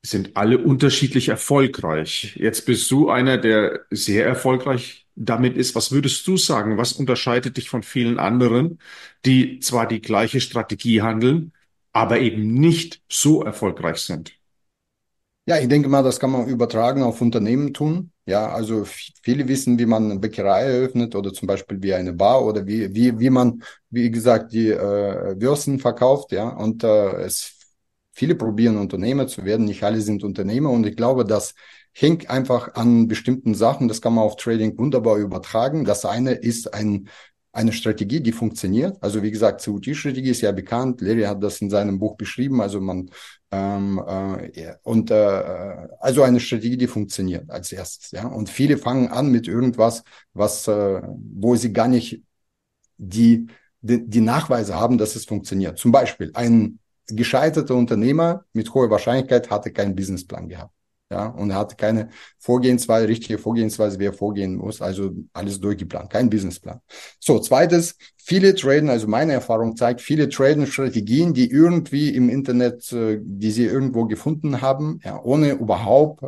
sind 0.03 0.35
alle 0.35 0.57
unterschiedlich 0.57 1.29
erfolgreich. 1.29 2.35
Jetzt 2.35 2.65
bist 2.65 2.89
du 2.89 3.09
einer, 3.09 3.37
der 3.37 3.81
sehr 3.91 4.25
erfolgreich 4.25 5.07
damit 5.15 5.55
ist. 5.57 5.75
Was 5.75 5.91
würdest 5.91 6.25
du 6.25 6.37
sagen? 6.37 6.77
Was 6.77 6.93
unterscheidet 6.93 7.57
dich 7.57 7.69
von 7.69 7.83
vielen 7.83 8.17
anderen, 8.17 8.79
die 9.25 9.59
zwar 9.59 9.87
die 9.87 10.01
gleiche 10.01 10.41
Strategie 10.41 11.03
handeln, 11.03 11.53
aber 11.93 12.19
eben 12.19 12.53
nicht 12.55 13.03
so 13.09 13.43
erfolgreich 13.43 13.97
sind? 13.97 14.33
Ja, 15.45 15.59
ich 15.59 15.67
denke 15.67 15.89
mal, 15.89 16.01
das 16.03 16.19
kann 16.19 16.31
man 16.31 16.47
übertragen 16.47 17.03
auf 17.03 17.21
Unternehmen 17.21 17.73
tun. 17.73 18.11
Ja, 18.31 18.49
also 18.51 18.85
viele 19.23 19.47
wissen, 19.47 19.77
wie 19.77 19.85
man 19.85 20.09
eine 20.09 20.19
Bäckerei 20.19 20.61
eröffnet 20.63 21.15
oder 21.15 21.33
zum 21.33 21.47
Beispiel 21.47 21.81
wie 21.83 21.93
eine 21.93 22.13
Bar 22.13 22.45
oder 22.45 22.65
wie, 22.65 22.93
wie, 22.95 23.19
wie 23.19 23.29
man, 23.29 23.61
wie 23.89 24.09
gesagt, 24.09 24.53
die 24.53 24.69
äh, 24.69 25.35
Würsten 25.41 25.79
verkauft. 25.79 26.31
Ja, 26.31 26.49
und 26.49 26.83
äh, 26.83 27.11
es 27.23 27.57
Viele 28.13 28.35
probieren 28.35 28.77
Unternehmer 28.77 29.27
zu 29.27 29.45
werden, 29.45 29.65
nicht 29.65 29.83
alle 29.83 30.01
sind 30.01 30.23
Unternehmer 30.23 30.69
und 30.69 30.85
ich 30.85 30.97
glaube, 30.97 31.25
das 31.25 31.55
hängt 31.93 32.29
einfach 32.29 32.75
an 32.75 33.07
bestimmten 33.07 33.55
Sachen. 33.55 33.87
Das 33.87 34.01
kann 34.01 34.13
man 34.13 34.25
auf 34.25 34.35
Trading 34.35 34.77
wunderbar 34.77 35.17
übertragen. 35.17 35.85
Das 35.85 36.03
eine 36.05 36.33
ist 36.33 36.73
ein, 36.73 37.07
eine 37.53 37.73
Strategie, 37.73 38.21
die 38.21 38.31
funktioniert. 38.31 38.97
Also 39.01 39.21
wie 39.23 39.31
gesagt, 39.31 39.63
CUT-Strategie 39.63 40.29
ist 40.29 40.41
ja 40.41 40.51
bekannt. 40.51 41.01
Larry 41.01 41.23
hat 41.23 41.43
das 41.43 41.59
in 41.61 41.69
seinem 41.69 41.99
Buch 41.99 42.15
beschrieben. 42.15 42.61
Also 42.61 42.79
man 42.79 43.09
ähm, 43.51 44.01
äh, 44.07 44.75
und 44.83 45.11
äh, 45.11 45.15
also 45.99 46.23
eine 46.23 46.39
Strategie, 46.39 46.77
die 46.77 46.87
funktioniert 46.87 47.49
als 47.49 47.71
erstes. 47.71 48.11
Ja, 48.11 48.27
und 48.27 48.49
viele 48.49 48.77
fangen 48.77 49.09
an 49.09 49.31
mit 49.31 49.47
irgendwas, 49.47 50.03
was 50.33 50.67
äh, 50.67 51.01
wo 51.03 51.55
sie 51.55 51.73
gar 51.73 51.87
nicht 51.87 52.23
die 52.97 53.47
die, 53.81 54.07
die 54.07 54.21
Nachweise 54.21 54.75
haben, 54.75 54.97
dass 54.97 55.15
es 55.15 55.25
funktioniert. 55.25 55.77
Zum 55.79 55.91
Beispiel 55.91 56.31
ein 56.35 56.79
gescheiterte 57.07 57.73
Unternehmer 57.73 58.45
mit 58.53 58.73
hoher 58.73 58.89
Wahrscheinlichkeit 58.89 59.49
hatte 59.49 59.71
keinen 59.71 59.95
Businessplan 59.95 60.47
gehabt. 60.47 60.73
Ja, 61.11 61.27
und 61.27 61.49
er 61.49 61.57
hatte 61.57 61.75
keine 61.75 62.07
Vorgehensweise, 62.39 63.09
richtige 63.09 63.37
Vorgehensweise, 63.37 63.99
wie 63.99 64.05
er 64.05 64.13
vorgehen 64.13 64.55
muss, 64.55 64.81
also 64.81 65.11
alles 65.33 65.59
durchgeplant, 65.59 66.09
kein 66.09 66.29
Businessplan. 66.29 66.79
So, 67.19 67.37
zweites, 67.39 67.97
viele 68.15 68.55
Traden, 68.55 68.89
also 68.89 69.09
meine 69.09 69.33
Erfahrung 69.33 69.75
zeigt, 69.75 69.99
viele 69.99 70.29
Traden-Strategien, 70.29 71.33
die 71.33 71.51
irgendwie 71.51 72.15
im 72.15 72.29
Internet, 72.29 72.93
äh, 72.93 73.19
die 73.21 73.51
sie 73.51 73.65
irgendwo 73.65 74.05
gefunden 74.05 74.61
haben, 74.61 75.01
ja, 75.03 75.21
ohne 75.21 75.51
überhaupt 75.51 76.23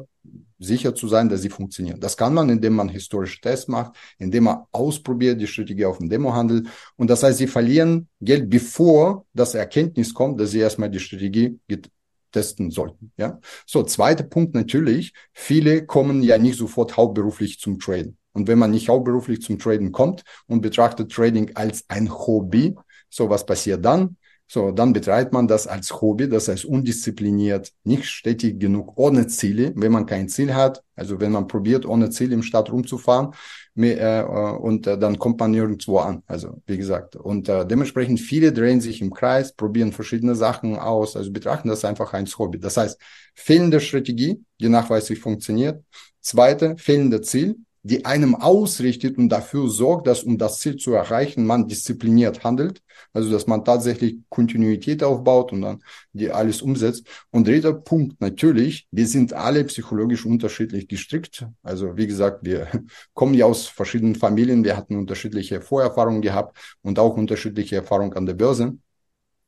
sicher 0.59 0.93
zu 0.93 1.07
sein, 1.07 1.29
dass 1.29 1.41
sie 1.41 1.49
funktionieren. 1.49 2.01
Das 2.01 2.17
kann 2.17 2.33
man, 2.33 2.49
indem 2.49 2.73
man 2.73 2.89
historische 2.89 3.39
Tests 3.39 3.69
macht, 3.69 3.95
indem 4.17 4.45
man 4.45 4.63
ausprobiert, 4.73 5.39
die 5.39 5.47
Strategie 5.47 5.85
auf 5.85 5.99
dem 5.99 6.09
Demohandel. 6.09 6.63
Und 6.97 7.09
das 7.09 7.23
heißt, 7.23 7.37
sie 7.37 7.47
verlieren 7.47 8.09
Geld, 8.19 8.49
bevor 8.49 9.25
das 9.33 9.55
Erkenntnis 9.55 10.13
kommt, 10.13 10.41
dass 10.41 10.51
sie 10.51 10.59
erstmal 10.59 10.89
die 10.89 10.99
Strategie 10.99 11.57
testen 12.33 12.71
sollten. 12.71 13.13
Ja. 13.17 13.39
So, 13.65 13.83
zweiter 13.83 14.23
Punkt 14.23 14.53
natürlich, 14.53 15.13
viele 15.31 15.85
kommen 15.85 16.21
ja 16.21 16.37
nicht 16.37 16.57
sofort 16.57 16.97
hauptberuflich 16.97 17.59
zum 17.59 17.79
Traden. 17.79 18.17
Und 18.33 18.47
wenn 18.47 18.59
man 18.59 18.71
nicht 18.71 18.89
hauptberuflich 18.89 19.41
zum 19.41 19.59
Traden 19.59 19.91
kommt 19.91 20.23
und 20.47 20.61
betrachtet 20.61 21.11
Trading 21.11 21.55
als 21.55 21.85
ein 21.87 22.11
Hobby, 22.11 22.75
so 23.09 23.29
was 23.29 23.45
passiert 23.45 23.85
dann? 23.85 24.17
So, 24.53 24.69
dann 24.69 24.93
betreibt 24.93 25.33
man 25.33 25.47
das 25.47 25.65
als 25.65 25.99
Hobby, 25.99 26.29
das 26.29 26.47
heißt 26.47 26.65
undiszipliniert, 26.65 27.71
nicht 27.83 28.05
stetig 28.05 28.59
genug, 28.59 28.93
ohne 28.99 29.25
Ziele. 29.25 29.73
Wenn 29.75 29.91
man 29.91 30.05
kein 30.05 30.29
Ziel 30.29 30.53
hat, 30.53 30.83
also 30.95 31.19
wenn 31.19 31.31
man 31.31 31.47
probiert, 31.47 31.87
ohne 31.87 32.11
Ziel 32.11 32.31
im 32.31 32.43
Stadt 32.43 32.71
rumzufahren, 32.71 33.33
äh, 33.75 34.21
und 34.21 34.85
äh, 34.85 34.95
dann 34.99 35.17
kommt 35.17 35.39
man 35.39 35.49
nirgendwo 35.49 35.97
an. 35.97 36.21
Also 36.27 36.61
wie 36.67 36.77
gesagt, 36.77 37.15
und 37.15 37.49
äh, 37.49 37.65
dementsprechend 37.65 38.19
viele 38.19 38.53
drehen 38.53 38.79
sich 38.79 39.01
im 39.01 39.11
Kreis, 39.11 39.53
probieren 39.53 39.91
verschiedene 39.91 40.35
Sachen 40.35 40.77
aus, 40.77 41.17
also 41.17 41.31
betrachten 41.31 41.69
das 41.69 41.83
einfach 41.83 42.13
als 42.13 42.37
Hobby. 42.37 42.59
Das 42.59 42.77
heißt, 42.77 43.01
fehlende 43.33 43.79
Strategie, 43.79 44.39
die 44.61 44.69
nachweislich 44.69 45.17
funktioniert. 45.17 45.83
Zweite, 46.21 46.77
fehlende 46.77 47.21
Ziel, 47.21 47.55
die 47.83 48.05
einem 48.05 48.33
ausrichtet 48.33 49.17
und 49.17 49.29
dafür 49.29 49.69
sorgt, 49.69 50.07
dass 50.07 50.23
um 50.23 50.37
das 50.37 50.59
Ziel 50.59 50.77
zu 50.77 50.93
erreichen, 50.93 51.45
man 51.45 51.67
diszipliniert 51.67 52.43
handelt. 52.43 52.81
Also, 53.11 53.29
dass 53.29 53.45
man 53.45 53.65
tatsächlich 53.65 54.17
Kontinuität 54.29 55.03
aufbaut 55.03 55.51
und 55.51 55.61
dann 55.61 55.83
die 56.13 56.31
alles 56.31 56.61
umsetzt. 56.61 57.05
Und 57.29 57.47
dritter 57.47 57.73
Punkt, 57.73 58.19
natürlich, 58.21 58.87
wir 58.91 59.05
sind 59.07 59.33
alle 59.33 59.63
psychologisch 59.65 60.25
unterschiedlich 60.25 60.87
gestrickt. 60.87 61.45
Also, 61.61 61.97
wie 61.97 62.07
gesagt, 62.07 62.45
wir 62.45 62.67
kommen 63.13 63.33
ja 63.33 63.45
aus 63.45 63.67
verschiedenen 63.67 64.15
Familien. 64.15 64.63
Wir 64.63 64.77
hatten 64.77 64.95
unterschiedliche 64.95 65.61
Vorerfahrungen 65.61 66.21
gehabt 66.21 66.57
und 66.81 66.99
auch 66.99 67.17
unterschiedliche 67.17 67.75
Erfahrungen 67.75 68.13
an 68.13 68.25
der 68.25 68.35
Börse. 68.35 68.77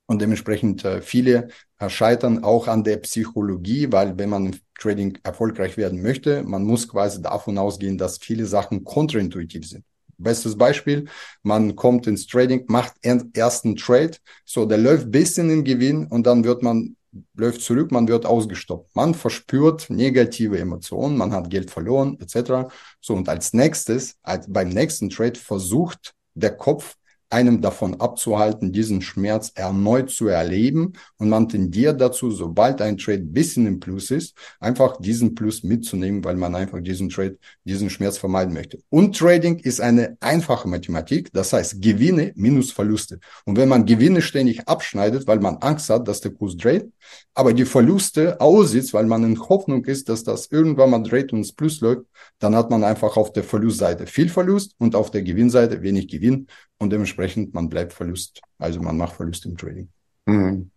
Und 0.07 0.21
dementsprechend 0.21 0.85
äh, 0.85 1.01
viele 1.01 1.49
äh, 1.79 1.89
scheitern 1.89 2.43
auch 2.43 2.67
an 2.67 2.83
der 2.83 2.97
Psychologie, 2.97 3.91
weil 3.91 4.17
wenn 4.17 4.29
man 4.29 4.45
im 4.47 4.59
Trading 4.79 5.17
erfolgreich 5.23 5.77
werden 5.77 6.01
möchte, 6.01 6.43
man 6.43 6.63
muss 6.63 6.87
quasi 6.87 7.21
davon 7.21 7.57
ausgehen, 7.57 7.97
dass 7.97 8.17
viele 8.17 8.45
Sachen 8.45 8.83
kontraintuitiv 8.83 9.67
sind. 9.67 9.83
Bestes 10.17 10.57
Beispiel, 10.57 11.05
man 11.43 11.75
kommt 11.75 12.07
ins 12.07 12.27
Trading, 12.27 12.65
macht 12.67 12.93
ersten 13.01 13.75
Trade, 13.75 14.17
so 14.45 14.65
der 14.65 14.77
läuft 14.77 15.11
bisschen 15.11 15.49
in 15.49 15.63
Gewinn 15.63 16.07
und 16.07 16.25
dann 16.25 16.43
wird 16.43 16.63
man 16.63 16.95
läuft 17.35 17.61
zurück, 17.61 17.91
man 17.91 18.07
wird 18.07 18.25
ausgestoppt. 18.25 18.95
Man 18.95 19.13
verspürt 19.13 19.89
negative 19.89 20.59
Emotionen, 20.59 21.17
man 21.17 21.33
hat 21.33 21.49
Geld 21.49 21.71
verloren, 21.71 22.17
etc. 22.19 22.69
So 23.01 23.13
und 23.13 23.29
als 23.29 23.53
nächstes, 23.53 24.17
als 24.21 24.51
beim 24.51 24.69
nächsten 24.69 25.09
Trade 25.09 25.39
versucht 25.39 26.13
der 26.33 26.55
Kopf 26.55 26.95
einem 27.29 27.61
davon 27.61 27.99
abzuhalten, 27.99 28.71
diesen 28.71 29.01
Schmerz 29.01 29.51
erneut 29.55 30.09
zu 30.09 30.27
erleben. 30.27 30.93
Und 31.17 31.29
man 31.29 31.49
tendiert 31.49 31.99
dazu, 31.99 32.31
sobald 32.31 32.81
ein 32.81 32.97
Trade 32.97 33.23
bisschen 33.23 33.65
im 33.65 33.79
Plus 33.79 34.11
ist, 34.11 34.35
einfach 34.59 34.97
diesen 34.99 35.35
Plus 35.35 35.63
mitzunehmen, 35.63 36.23
weil 36.23 36.35
man 36.35 36.55
einfach 36.55 36.81
diesen 36.81 37.09
Trade, 37.09 37.37
diesen 37.63 37.89
Schmerz 37.89 38.17
vermeiden 38.17 38.53
möchte. 38.53 38.79
Und 38.89 39.17
Trading 39.17 39.59
ist 39.59 39.81
eine 39.81 40.17
einfache 40.19 40.67
Mathematik. 40.67 41.31
Das 41.33 41.51
heißt 41.53 41.81
Gewinne 41.81 42.31
minus 42.35 42.71
Verluste. 42.71 43.19
Und 43.45 43.57
wenn 43.57 43.69
man 43.69 43.85
Gewinne 43.85 44.21
ständig 44.21 44.67
abschneidet, 44.67 45.27
weil 45.27 45.39
man 45.39 45.57
Angst 45.57 45.89
hat, 45.89 46.07
dass 46.07 46.21
der 46.21 46.31
Kurs 46.31 46.55
dreht, 46.55 46.89
aber 47.33 47.53
die 47.53 47.65
Verluste 47.65 48.39
aussieht, 48.39 48.93
weil 48.93 49.05
man 49.05 49.23
in 49.23 49.39
Hoffnung 49.39 49.83
ist, 49.85 50.09
dass 50.09 50.23
das 50.23 50.47
irgendwann 50.51 50.89
mal 50.89 51.03
dreht 51.03 51.31
und 51.33 51.39
ins 51.39 51.53
Plus 51.53 51.81
läuft, 51.81 52.03
dann 52.39 52.55
hat 52.55 52.69
man 52.69 52.83
einfach 52.83 53.17
auf 53.17 53.33
der 53.33 53.43
Verlustseite 53.43 54.07
viel 54.07 54.29
Verlust 54.29 54.75
und 54.77 54.95
auf 54.95 55.11
der 55.11 55.23
Gewinnseite 55.23 55.81
wenig 55.81 56.07
Gewinn 56.07 56.47
und 56.77 56.91
dementsprechend 56.91 57.14
man 57.53 57.69
bleibt 57.69 57.93
Verlust. 57.93 58.41
Also 58.57 58.81
man 58.81 58.97
macht 58.97 59.15
Verlust 59.15 59.45
im 59.45 59.57
Trading. 59.57 59.89
Mhm. 60.25 60.71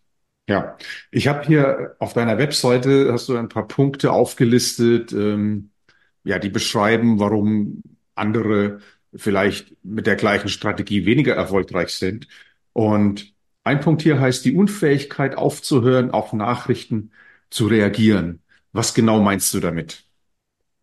Ja, 0.49 0.79
ich 1.11 1.29
habe 1.29 1.47
hier 1.47 1.97
auf 1.99 2.15
deiner 2.15 2.39
Webseite 2.39 3.13
hast 3.13 3.29
du 3.29 3.37
ein 3.37 3.51
paar 3.51 3.69
Punkte 3.69 4.13
aufgelistet, 4.13 5.13
ähm, 5.13 5.71
ja, 6.25 6.39
die 6.39 6.49
beschreiben, 6.49 7.21
warum 7.21 7.83
andere 8.15 8.81
vielleicht 9.15 9.77
mit 9.85 10.07
der 10.07 10.17
gleichen 10.17 10.49
Strategie 10.49 11.05
weniger 11.07 11.35
erfolgreich 11.35 11.91
sind. 11.91 12.29
Und 12.73 13.35
ein 13.65 13.81
Punkt 13.81 14.03
hier 14.03 14.21
heißt 14.21 14.45
die 14.45 14.55
Unfähigkeit 14.55 15.37
aufzuhören, 15.37 16.11
auf 16.11 16.33
Nachrichten 16.33 17.13
zu 17.51 17.67
reagieren. 17.67 18.41
Was 18.73 18.95
genau 18.95 19.21
meinst 19.21 19.53
du 19.53 19.61
damit? 19.61 20.08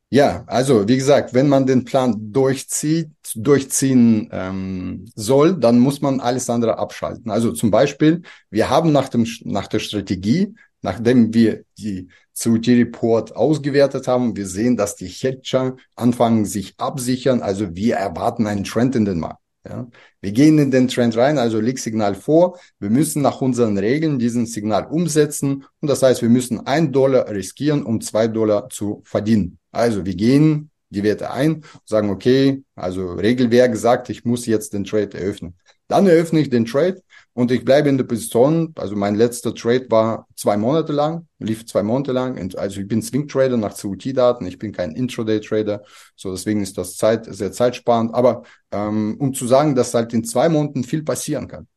Ja, 0.09 0.43
also 0.47 0.88
wie 0.88 0.97
gesagt, 0.97 1.33
wenn 1.33 1.50
man 1.50 1.65
den 1.65 1.83
Plan 1.83 2.31
durchzieht, 2.31 3.09
durchziehen 3.33 4.29
ähm, 4.31 5.05
soll, 5.15 5.57
dann 5.59 5.79
muss 5.79 6.00
man 6.01 6.19
alles 6.19 6.50
andere 6.50 6.77
abschalten. 6.77 7.31
Also 7.31 7.51
zum 7.51 7.71
Beispiel, 7.71 8.21
wir 8.50 8.69
haben 8.69 8.91
nach 8.91 9.09
dem 9.09 9.25
nach 9.43 9.67
der 9.67 9.79
Strategie, 9.79 10.55
nachdem 10.81 11.33
wir 11.33 11.63
die 11.77 12.07
COT-Report 12.41 13.35
ausgewertet 13.35 14.07
haben, 14.07 14.35
wir 14.35 14.47
sehen, 14.47 14.77
dass 14.77 14.95
die 14.95 15.07
Hedger 15.07 15.75
anfangen 15.95 16.45
sich 16.45 16.75
absichern. 16.77 17.41
Also 17.41 17.75
wir 17.75 17.95
erwarten 17.95 18.45
einen 18.45 18.63
Trend 18.63 18.95
in 18.95 19.05
den 19.05 19.19
Markt. 19.19 19.41
Ja. 19.67 19.88
Wir 20.21 20.31
gehen 20.31 20.59
in 20.59 20.69
den 20.69 20.88
Trend 20.88 21.17
rein, 21.17 21.39
also 21.39 21.59
leg 21.59 21.79
Signal 21.79 22.13
vor. 22.13 22.59
Wir 22.79 22.91
müssen 22.91 23.24
nach 23.24 23.41
unseren 23.41 23.77
Regeln 23.77 24.19
diesen 24.19 24.45
Signal 24.45 24.85
umsetzen. 24.85 25.65
Und 25.81 25.89
das 25.89 26.03
heißt, 26.03 26.21
wir 26.21 26.29
müssen 26.29 26.67
ein 26.67 26.91
Dollar 26.91 27.29
riskieren, 27.29 27.83
um 27.83 28.00
zwei 28.01 28.27
Dollar 28.27 28.69
zu 28.69 29.01
verdienen. 29.05 29.57
Also 29.75 30.05
wir 30.05 30.15
gehen 30.15 30.72
die 30.89 31.03
Werte 31.03 31.32
ein, 31.32 31.65
sagen, 31.84 32.10
okay, 32.10 32.63
also 32.75 33.12
Regelwerk 33.13 33.75
sagt, 33.75 34.10
ich 34.10 34.24
muss 34.24 34.46
jetzt 34.46 34.74
den 34.74 34.86
Trade 34.86 35.17
eröffnen. 35.17 35.55
Dann 35.88 36.08
eröffne 36.08 36.39
ich 36.39 36.50
den 36.50 36.65
Trade 36.65 37.01
und 37.34 37.51
ich 37.51 37.65
bleibe 37.65 37.89
in 37.89 37.98
der 37.98 38.05
Position. 38.05 38.74
Also 38.75 38.96
mein 38.96 39.15
letzter 39.15 39.53
Trade 39.53 39.86
war 39.89 40.27
zwei 40.36 40.55
Monate 40.55 40.94
lang, 40.94 41.27
lief 41.39 41.65
zwei 41.65 41.84
Monate 41.84 42.13
lang. 42.13 42.55
Also 42.55 42.82
ich 42.82 42.88
bin 42.88 43.01
Swing 43.01 43.27
Trader 43.27 43.58
nach 43.58 43.77
CUT-Daten. 43.77 44.46
Ich 44.48 44.58
bin 44.58 44.72
kein 44.72 44.94
Intraday 44.94 45.41
Trader. 45.41 45.84
So 46.15 46.32
deswegen 46.32 46.62
ist 46.62 46.77
das 46.77 46.96
Zeit, 46.96 47.25
sehr 47.29 47.51
zeitsparend. 47.51 48.15
Aber 48.15 48.44
ähm, 48.72 49.17
um 49.20 49.34
zu 49.34 49.46
sagen, 49.46 49.75
dass 49.75 49.94
halt 49.94 50.13
in 50.13 50.24
zwei 50.24 50.48
Monaten 50.50 50.84
viel 50.86 51.03
passieren 51.03 51.48
kann. 51.48 51.67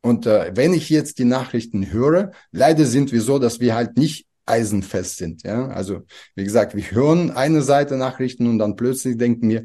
Und 0.00 0.26
äh, 0.26 0.52
wenn 0.54 0.72
ich 0.72 0.88
jetzt 0.88 1.18
die 1.18 1.24
Nachrichten 1.24 1.90
höre, 1.92 2.30
leider 2.52 2.86
sind 2.86 3.12
wir 3.12 3.20
so, 3.20 3.38
dass 3.38 3.60
wir 3.60 3.74
halt 3.74 3.96
nicht 3.96 4.26
eisenfest 4.46 5.18
sind. 5.18 5.42
Ja, 5.44 5.68
also 5.68 6.02
wie 6.34 6.44
gesagt, 6.44 6.74
wir 6.74 6.90
hören 6.90 7.30
eine 7.30 7.62
Seite 7.62 7.96
Nachrichten 7.96 8.46
und 8.46 8.58
dann 8.58 8.76
plötzlich 8.76 9.16
denken 9.16 9.48
wir, 9.48 9.62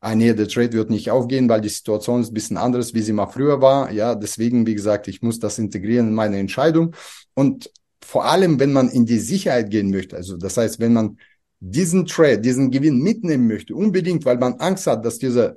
ah 0.00 0.14
nee, 0.14 0.32
der 0.32 0.48
Trade 0.48 0.72
wird 0.72 0.90
nicht 0.90 1.10
aufgehen, 1.10 1.48
weil 1.48 1.60
die 1.60 1.68
Situation 1.68 2.20
ist 2.20 2.30
ein 2.30 2.34
bisschen 2.34 2.56
anders, 2.56 2.94
wie 2.94 3.02
sie 3.02 3.12
mal 3.12 3.26
früher 3.26 3.60
war. 3.60 3.92
Ja, 3.92 4.14
deswegen, 4.14 4.66
wie 4.66 4.74
gesagt, 4.74 5.08
ich 5.08 5.22
muss 5.22 5.38
das 5.38 5.58
integrieren 5.58 6.08
in 6.08 6.14
meine 6.14 6.38
Entscheidung. 6.38 6.94
Und 7.34 7.70
vor 8.02 8.24
allem, 8.24 8.58
wenn 8.58 8.72
man 8.72 8.88
in 8.88 9.06
die 9.06 9.18
Sicherheit 9.18 9.70
gehen 9.70 9.90
möchte, 9.90 10.16
also 10.16 10.36
das 10.36 10.56
heißt, 10.56 10.80
wenn 10.80 10.92
man 10.94 11.18
diesen 11.60 12.06
Trade, 12.06 12.40
diesen 12.40 12.70
Gewinn 12.70 12.98
mitnehmen 12.98 13.46
möchte, 13.46 13.74
unbedingt, 13.74 14.24
weil 14.24 14.38
man 14.38 14.54
Angst 14.54 14.86
hat, 14.86 15.04
dass 15.04 15.18
dieser 15.18 15.56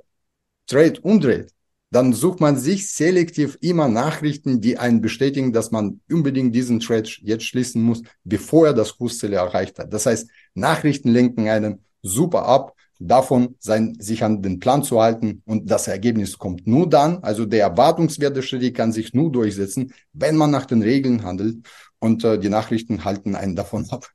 Trade 0.66 1.00
umdreht, 1.00 1.50
dann 1.94 2.12
sucht 2.12 2.40
man 2.40 2.56
sich 2.56 2.90
selektiv 2.90 3.56
immer 3.60 3.86
Nachrichten, 3.86 4.60
die 4.60 4.78
einen 4.78 5.00
bestätigen, 5.00 5.52
dass 5.52 5.70
man 5.70 6.00
unbedingt 6.10 6.52
diesen 6.52 6.80
Trade 6.80 7.08
jetzt 7.20 7.44
schließen 7.44 7.80
muss, 7.80 8.02
bevor 8.24 8.66
er 8.66 8.74
das 8.74 8.98
Kursziel 8.98 9.32
erreicht 9.32 9.78
hat. 9.78 9.92
Das 9.92 10.06
heißt, 10.06 10.28
Nachrichten 10.54 11.10
lenken 11.10 11.48
einen 11.48 11.84
super 12.02 12.46
ab 12.46 12.74
davon, 12.98 13.54
sein, 13.60 13.96
sich 14.00 14.24
an 14.24 14.42
den 14.42 14.58
Plan 14.58 14.82
zu 14.82 15.00
halten 15.00 15.42
und 15.44 15.70
das 15.70 15.86
Ergebnis 15.86 16.36
kommt 16.36 16.66
nur 16.66 16.88
dann, 16.88 17.18
also 17.22 17.44
der 17.44 17.60
Erwartungswert 17.60 18.36
der 18.36 18.42
Strategie 18.42 18.72
kann 18.72 18.90
sich 18.90 19.14
nur 19.14 19.30
durchsetzen, 19.30 19.92
wenn 20.12 20.36
man 20.36 20.50
nach 20.50 20.66
den 20.66 20.82
Regeln 20.82 21.22
handelt 21.22 21.58
und 22.00 22.24
äh, 22.24 22.40
die 22.40 22.48
Nachrichten 22.48 23.04
halten 23.04 23.36
einen 23.36 23.54
davon 23.54 23.88
ab. 23.90 24.10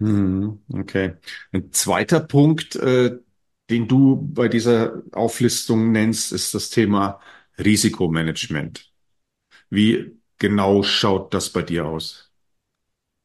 Hm, 0.00 0.62
okay. 0.72 1.14
Ein 1.52 1.70
zweiter 1.70 2.18
Punkt, 2.18 2.74
äh, 2.74 3.18
den 3.70 3.88
du 3.88 4.16
bei 4.16 4.48
dieser 4.48 5.02
Auflistung 5.12 5.92
nennst, 5.92 6.32
ist 6.32 6.54
das 6.54 6.70
Thema 6.70 7.20
Risikomanagement. 7.58 8.90
Wie 9.70 10.18
genau 10.38 10.82
schaut 10.82 11.34
das 11.34 11.50
bei 11.50 11.62
dir 11.62 11.86
aus? 11.86 12.30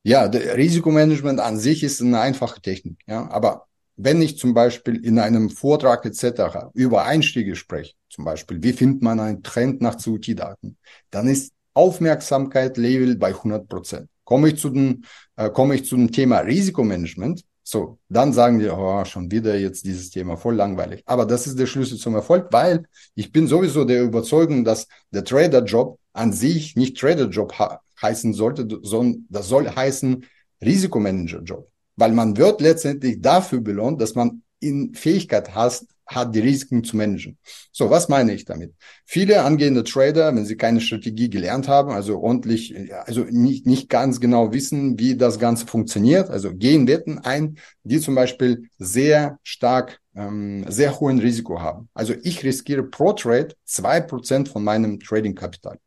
Ja, 0.03 0.23
Risikomanagement 0.23 1.39
an 1.39 1.57
sich 1.57 1.83
ist 1.83 2.01
eine 2.01 2.19
einfache 2.19 2.61
Technik, 2.61 2.97
ja, 3.07 3.29
aber 3.29 3.67
wenn 3.95 4.21
ich 4.21 4.37
zum 4.37 4.53
Beispiel 4.53 5.05
in 5.05 5.19
einem 5.19 5.49
Vortrag 5.49 6.05
etc. 6.05 6.71
über 6.73 7.05
Einstiege 7.05 7.55
spreche, 7.55 7.93
zum 8.09 8.25
Beispiel, 8.25 8.61
wie 8.61 8.73
findet 8.73 9.01
man 9.01 9.19
einen 9.19 9.43
Trend 9.43 9.81
nach 9.81 9.97
CUT-Daten, 10.03 10.77
dann 11.09 11.27
ist 11.27 11.53
Aufmerksamkeit 11.73 12.77
Level 12.77 13.15
bei 13.15 13.29
100 13.29 13.67
Prozent. 13.67 14.09
Komme 14.23 14.49
ich 14.49 14.57
zu 14.57 14.69
dem, 14.69 15.03
äh, 15.35 15.49
komme 15.49 15.75
ich 15.75 15.85
zu 15.85 15.95
dem 15.95 16.11
Thema 16.11 16.39
Risikomanagement, 16.39 17.43
so, 17.63 17.97
dann 18.09 18.33
sagen 18.33 18.59
die, 18.59 18.67
oh, 18.67 19.05
schon 19.05 19.31
wieder 19.31 19.55
jetzt 19.57 19.85
dieses 19.85 20.09
Thema 20.09 20.35
voll 20.35 20.55
langweilig. 20.55 21.01
Aber 21.05 21.25
das 21.25 21.47
ist 21.47 21.57
der 21.57 21.65
Schlüssel 21.65 21.97
zum 21.97 22.13
Erfolg, 22.13 22.47
weil 22.51 22.85
ich 23.15 23.31
bin 23.31 23.47
sowieso 23.47 23.85
der 23.85 24.03
Überzeugung, 24.03 24.65
dass 24.65 24.87
der 25.11 25.23
Trader-Job 25.23 25.97
an 26.11 26.33
sich 26.33 26.75
nicht 26.75 26.97
Trader-Job 26.97 27.53
heißen 28.01 28.33
sollte, 28.33 28.67
sondern 28.81 29.25
das 29.29 29.47
soll 29.47 29.69
heißen 29.69 30.25
Risikomanager-Job. 30.63 31.69
Weil 31.95 32.11
man 32.11 32.35
wird 32.37 32.59
letztendlich 32.59 33.21
dafür 33.21 33.61
belohnt, 33.61 34.01
dass 34.01 34.15
man 34.15 34.43
in 34.59 34.93
Fähigkeit 34.93 35.55
hat, 35.55 35.83
hat 36.05 36.35
die 36.35 36.39
Risiken 36.39 36.83
zu 36.83 36.97
managen. 36.97 37.37
So, 37.71 37.89
was 37.89 38.09
meine 38.09 38.33
ich 38.33 38.45
damit? 38.45 38.73
Viele 39.05 39.43
angehende 39.43 39.83
Trader, 39.83 40.35
wenn 40.35 40.45
sie 40.45 40.57
keine 40.57 40.81
Strategie 40.81 41.29
gelernt 41.29 41.67
haben, 41.67 41.91
also 41.91 42.19
ordentlich, 42.19 42.75
also 43.05 43.25
nicht, 43.29 43.65
nicht 43.65 43.89
ganz 43.89 44.19
genau 44.19 44.53
wissen, 44.53 44.99
wie 44.99 45.15
das 45.15 45.39
Ganze 45.39 45.65
funktioniert, 45.65 46.29
also 46.29 46.53
gehen 46.53 46.87
Wetten 46.87 47.19
ein, 47.19 47.57
die 47.83 47.99
zum 47.99 48.15
Beispiel 48.15 48.69
sehr 48.77 49.39
stark, 49.43 49.99
ähm, 50.15 50.65
sehr 50.67 50.99
hohen 50.99 51.19
Risiko 51.19 51.59
haben. 51.59 51.89
Also 51.93 52.13
ich 52.23 52.43
riskiere 52.43 52.83
pro 52.83 53.13
Trade 53.13 53.55
zwei 53.65 54.01
Prozent 54.01 54.49
von 54.49 54.63
meinem 54.63 54.99
Trading-Kapital. 54.99 55.79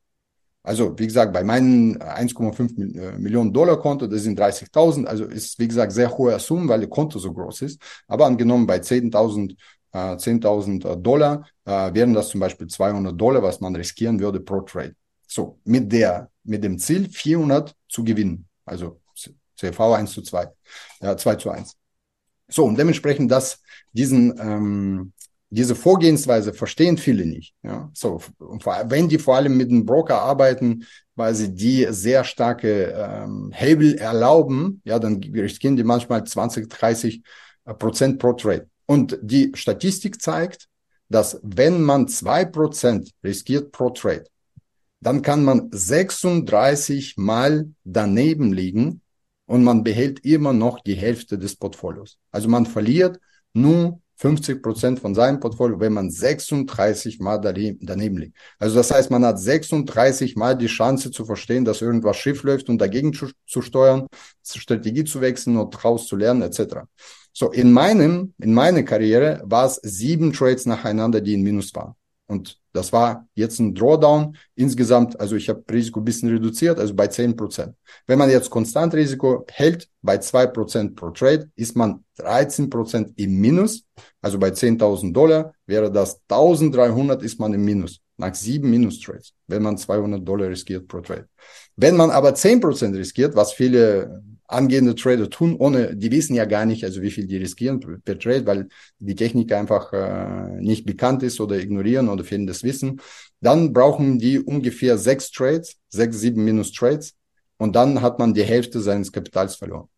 Also, 0.66 0.98
wie 0.98 1.06
gesagt, 1.06 1.32
bei 1.32 1.44
meinen 1.44 1.96
1,5 1.96 2.98
äh, 2.98 3.18
Millionen 3.18 3.52
Dollar 3.52 3.78
Konto, 3.78 4.08
das 4.08 4.22
sind 4.22 4.40
30.000, 4.40 5.04
also 5.04 5.24
ist, 5.24 5.60
wie 5.60 5.68
gesagt, 5.68 5.92
sehr 5.92 6.10
hohe 6.18 6.36
Summe, 6.40 6.68
weil 6.68 6.80
das 6.80 6.90
Konto 6.90 7.20
so 7.20 7.32
groß 7.32 7.62
ist. 7.62 7.80
Aber 8.08 8.26
angenommen 8.26 8.66
bei 8.66 8.78
10.000 8.78 9.56
äh, 9.96 10.16
10.000 10.16 10.96
Dollar 10.96 11.46
äh, 11.64 11.94
wären 11.94 12.12
das 12.12 12.28
zum 12.28 12.40
Beispiel 12.40 12.66
200 12.66 13.18
Dollar, 13.18 13.42
was 13.42 13.60
man 13.60 13.74
riskieren 13.74 14.20
würde 14.20 14.40
pro 14.40 14.60
Trade. 14.60 14.94
So, 15.26 15.58
mit 15.64 15.90
der, 15.90 16.30
mit 16.44 16.62
dem 16.62 16.78
Ziel 16.78 17.08
400 17.08 17.74
zu 17.88 18.04
gewinnen. 18.04 18.46
Also 18.64 19.00
CV 19.56 19.94
1 19.94 20.12
zu 20.12 20.22
2, 20.22 20.48
äh, 21.00 21.16
2 21.16 21.36
zu 21.36 21.50
1. 21.50 21.74
So, 22.48 22.64
und 22.64 22.78
dementsprechend 22.78 23.30
das, 23.30 23.60
diesen, 23.92 24.38
ähm, 24.38 25.12
diese 25.50 25.74
Vorgehensweise 25.74 26.52
verstehen 26.52 26.98
viele 26.98 27.24
nicht. 27.24 27.54
Ja, 27.62 27.90
so, 27.94 28.20
wenn 28.38 29.08
die 29.08 29.18
vor 29.18 29.36
allem 29.36 29.56
mit 29.56 29.70
einem 29.70 29.86
Broker 29.86 30.20
arbeiten, 30.20 30.84
weil 31.14 31.34
sie 31.34 31.54
die 31.54 31.86
sehr 31.90 32.24
starke 32.24 32.92
ähm, 32.92 33.50
Hebel 33.52 33.94
erlauben, 33.94 34.82
ja, 34.84 34.98
dann 34.98 35.22
riskieren 35.22 35.76
die 35.76 35.84
manchmal 35.84 36.24
20, 36.24 36.68
30 36.68 37.22
äh, 37.64 37.74
Prozent 37.74 38.18
pro 38.18 38.34
Trade. 38.34 38.68
Und 38.86 39.18
die 39.20 39.52
Statistik 39.54 40.22
zeigt, 40.22 40.68
dass 41.08 41.40
wenn 41.42 41.82
man 41.82 42.08
zwei 42.08 42.44
Prozent 42.44 43.10
riskiert 43.22 43.72
pro 43.72 43.90
Trade, 43.90 44.26
dann 45.00 45.22
kann 45.22 45.44
man 45.44 45.68
36 45.70 47.16
Mal 47.16 47.68
daneben 47.84 48.52
liegen 48.52 49.02
und 49.46 49.62
man 49.62 49.84
behält 49.84 50.24
immer 50.24 50.52
noch 50.52 50.80
die 50.80 50.94
Hälfte 50.94 51.38
des 51.38 51.56
Portfolios. 51.56 52.18
Also 52.30 52.48
man 52.48 52.66
verliert 52.66 53.20
nur 53.52 54.00
50 54.16 54.62
Prozent 54.62 55.00
von 55.00 55.14
seinem 55.14 55.40
Portfolio, 55.40 55.78
wenn 55.78 55.92
man 55.92 56.10
36 56.10 57.20
Mal 57.20 57.38
daneben 57.38 58.16
liegt. 58.16 58.36
Also 58.58 58.76
das 58.76 58.90
heißt, 58.90 59.10
man 59.10 59.24
hat 59.24 59.38
36 59.38 60.36
Mal 60.36 60.56
die 60.56 60.66
Chance 60.66 61.10
zu 61.10 61.24
verstehen, 61.24 61.64
dass 61.64 61.82
irgendwas 61.82 62.16
schief 62.16 62.42
läuft 62.42 62.68
und 62.68 62.78
dagegen 62.78 63.12
zu, 63.12 63.30
zu 63.46 63.60
steuern, 63.60 64.06
Strategie 64.42 65.04
zu 65.04 65.20
wechseln 65.20 65.56
und 65.56 65.74
daraus 65.74 66.06
zu 66.06 66.16
lernen, 66.16 66.42
etc. 66.42 66.86
So, 67.32 67.50
in 67.50 67.72
meinem, 67.72 68.32
in 68.38 68.54
meiner 68.54 68.82
Karriere 68.82 69.42
war 69.44 69.66
es 69.66 69.76
sieben 69.82 70.32
Trades 70.32 70.64
nacheinander, 70.64 71.20
die 71.20 71.34
in 71.34 71.42
Minus 71.42 71.74
waren. 71.74 71.94
Und 72.26 72.58
das 72.76 72.92
war 72.92 73.26
jetzt 73.34 73.58
ein 73.58 73.74
Drawdown. 73.74 74.36
Insgesamt, 74.54 75.18
also 75.18 75.34
ich 75.34 75.48
habe 75.48 75.64
Risiko 75.70 76.00
ein 76.00 76.04
bisschen 76.04 76.28
reduziert, 76.28 76.78
also 76.78 76.94
bei 76.94 77.06
zehn 77.06 77.34
Prozent. 77.34 77.74
Wenn 78.06 78.18
man 78.18 78.30
jetzt 78.30 78.50
konstant 78.50 78.94
Risiko 78.94 79.44
hält, 79.50 79.88
bei 80.02 80.18
zwei 80.18 80.46
Prozent 80.46 80.94
pro 80.94 81.10
Trade, 81.10 81.50
ist 81.56 81.74
man 81.74 82.04
13 82.18 82.68
Prozent 82.68 83.12
im 83.16 83.40
Minus. 83.40 83.84
Also 84.20 84.38
bei 84.38 84.48
10.000 84.48 85.12
Dollar 85.12 85.54
wäre 85.66 85.90
das 85.90 86.20
1.300 86.28 87.22
ist 87.22 87.40
man 87.40 87.54
im 87.54 87.64
Minus. 87.64 88.00
Nach 88.18 88.34
sieben 88.34 88.70
Minus-Trades, 88.70 89.32
wenn 89.46 89.62
man 89.62 89.76
200 89.76 90.26
Dollar 90.26 90.48
riskiert 90.48 90.86
pro 90.86 91.00
Trade. 91.00 91.28
Wenn 91.76 91.96
man 91.96 92.10
aber 92.10 92.34
10 92.34 92.60
Prozent 92.60 92.96
riskiert, 92.96 93.34
was 93.34 93.52
viele 93.52 94.22
angehende 94.48 94.94
Trader 94.94 95.28
tun, 95.28 95.56
ohne, 95.56 95.96
die 95.96 96.10
wissen 96.10 96.34
ja 96.34 96.44
gar 96.44 96.66
nicht, 96.66 96.84
also 96.84 97.02
wie 97.02 97.10
viel 97.10 97.26
die 97.26 97.36
riskieren 97.36 97.80
per 98.04 98.18
Trade, 98.18 98.46
weil 98.46 98.68
die 98.98 99.14
Technik 99.14 99.52
einfach 99.52 99.92
äh, 99.92 100.60
nicht 100.60 100.86
bekannt 100.86 101.22
ist 101.22 101.40
oder 101.40 101.58
ignorieren 101.58 102.08
oder 102.08 102.24
fehlendes 102.24 102.62
Wissen. 102.62 103.00
Dann 103.40 103.72
brauchen 103.72 104.18
die 104.18 104.38
ungefähr 104.40 104.98
sechs 104.98 105.30
Trades, 105.30 105.76
sechs, 105.88 106.20
sieben 106.20 106.44
Minus 106.44 106.72
Trades 106.72 107.14
und 107.58 107.76
dann 107.76 108.02
hat 108.02 108.18
man 108.18 108.34
die 108.34 108.44
Hälfte 108.44 108.80
seines 108.80 109.12
Kapitals 109.12 109.56
verloren. 109.56 109.88